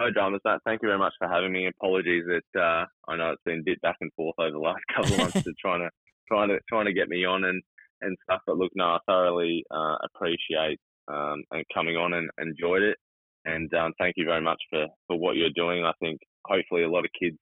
[0.00, 0.40] No dramas.
[0.44, 0.60] That.
[0.64, 1.66] Thank you very much for having me.
[1.66, 4.80] Apologies that uh, I know it's been a bit back and forth over the last
[4.96, 5.90] couple of months to trying to
[6.26, 7.62] trying to trying to get me on and
[8.00, 8.40] and stuff.
[8.46, 12.96] But look, no, I thoroughly uh, appreciate um, and coming on and enjoyed it.
[13.44, 15.84] And um, thank you very much for for what you're doing.
[15.84, 17.36] I think hopefully a lot of kids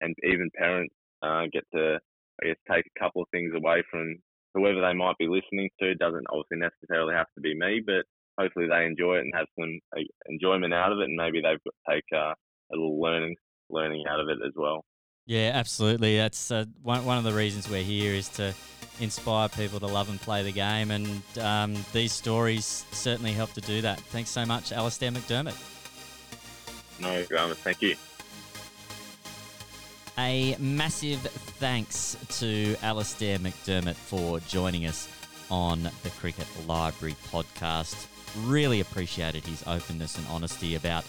[0.00, 1.98] and even parents uh, get to
[2.40, 4.14] I guess take a couple of things away from
[4.54, 5.90] whoever they might be listening to.
[5.90, 8.04] It doesn't obviously necessarily have to be me, but
[8.38, 11.60] hopefully they enjoy it and have some uh, enjoyment out of it, and maybe they've
[11.88, 13.36] take uh, a little learning
[13.70, 14.84] learning out of it as well.
[15.26, 16.16] Yeah, absolutely.
[16.16, 18.54] That's uh, one one of the reasons we're here is to
[19.00, 23.60] inspire people to love and play the game, and um, these stories certainly help to
[23.60, 24.00] do that.
[24.00, 25.56] Thanks so much, Alister McDermott.
[27.00, 27.58] No dramas.
[27.58, 27.96] Thank you.
[30.18, 31.20] A massive
[31.58, 35.08] thanks to Alister McDermott for joining us
[35.50, 38.06] on the Cricket Library podcast.
[38.44, 41.04] Really appreciated his openness and honesty about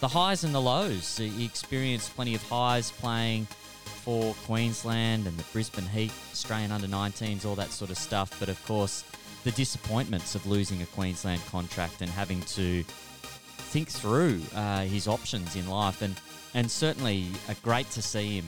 [0.00, 1.18] the highs and the lows.
[1.18, 3.46] He experienced plenty of highs playing
[3.84, 8.34] for Queensland and the Brisbane Heat, Australian under 19s, all that sort of stuff.
[8.40, 9.04] But of course,
[9.44, 15.56] the disappointments of losing a Queensland contract and having to think through uh, his options
[15.56, 16.02] in life.
[16.02, 16.18] And,
[16.54, 18.46] and certainly uh, great to see him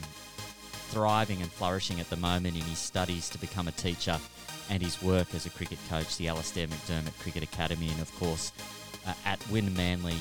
[0.93, 4.18] thriving and flourishing at the moment in his studies to become a teacher
[4.68, 8.53] and his work as a cricket coach, the Alister McDermott Cricket Academy, and of course
[9.07, 10.18] uh, at Wynnum Manly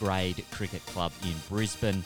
[0.00, 2.02] Grade Cricket Club in Brisbane.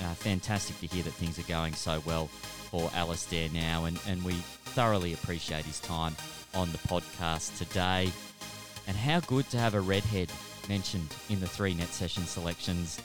[0.00, 4.24] Uh, fantastic to hear that things are going so well for Alister now, and, and
[4.24, 6.16] we thoroughly appreciate his time
[6.54, 8.10] on the podcast today.
[8.88, 10.32] And how good to have a redhead
[10.68, 13.00] mentioned in the three net session selections.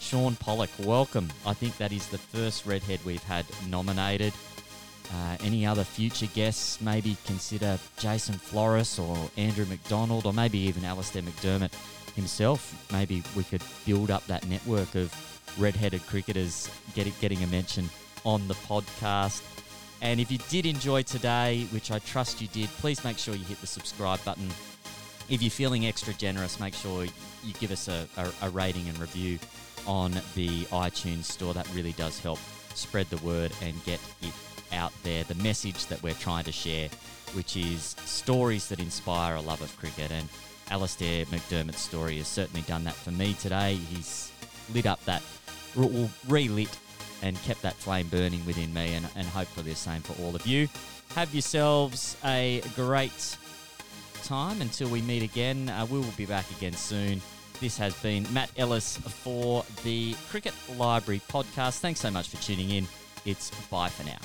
[0.00, 1.28] Shaun Pollock, welcome.
[1.44, 4.32] I think that is the first redhead we've had nominated.
[5.12, 10.84] Uh, any other future guests, maybe consider Jason Floros or Andrew McDonald or maybe even
[10.84, 11.72] Alister McDermott
[12.14, 12.74] himself.
[12.92, 15.14] Maybe we could build up that network of
[15.58, 17.88] red-headed cricketers getting, getting a mention
[18.24, 19.42] on the podcast.
[20.02, 23.44] And if you did enjoy today, which I trust you did, please make sure you
[23.44, 24.48] hit the subscribe button.
[25.28, 28.98] If you're feeling extra generous, make sure you give us a, a, a rating and
[28.98, 29.38] review
[29.86, 31.54] on the iTunes store.
[31.54, 32.38] That really does help
[32.74, 34.32] spread the word and get it
[34.72, 35.24] out there.
[35.24, 36.88] The message that we're trying to share,
[37.34, 40.10] which is stories that inspire a love of cricket.
[40.10, 40.28] And
[40.70, 43.74] Alister McDermott's story has certainly done that for me today.
[43.74, 44.32] He's
[44.74, 45.22] lit up that,
[45.74, 46.76] re- relit
[47.22, 50.46] and kept that flame burning within me, and, and hopefully the same for all of
[50.46, 50.68] you.
[51.14, 53.36] Have yourselves a great
[54.24, 55.68] time until we meet again.
[55.68, 57.22] Uh, we will be back again soon.
[57.60, 61.78] This has been Matt Ellis for the Cricket Library podcast.
[61.78, 62.86] Thanks so much for tuning in.
[63.24, 64.18] It's bye for now.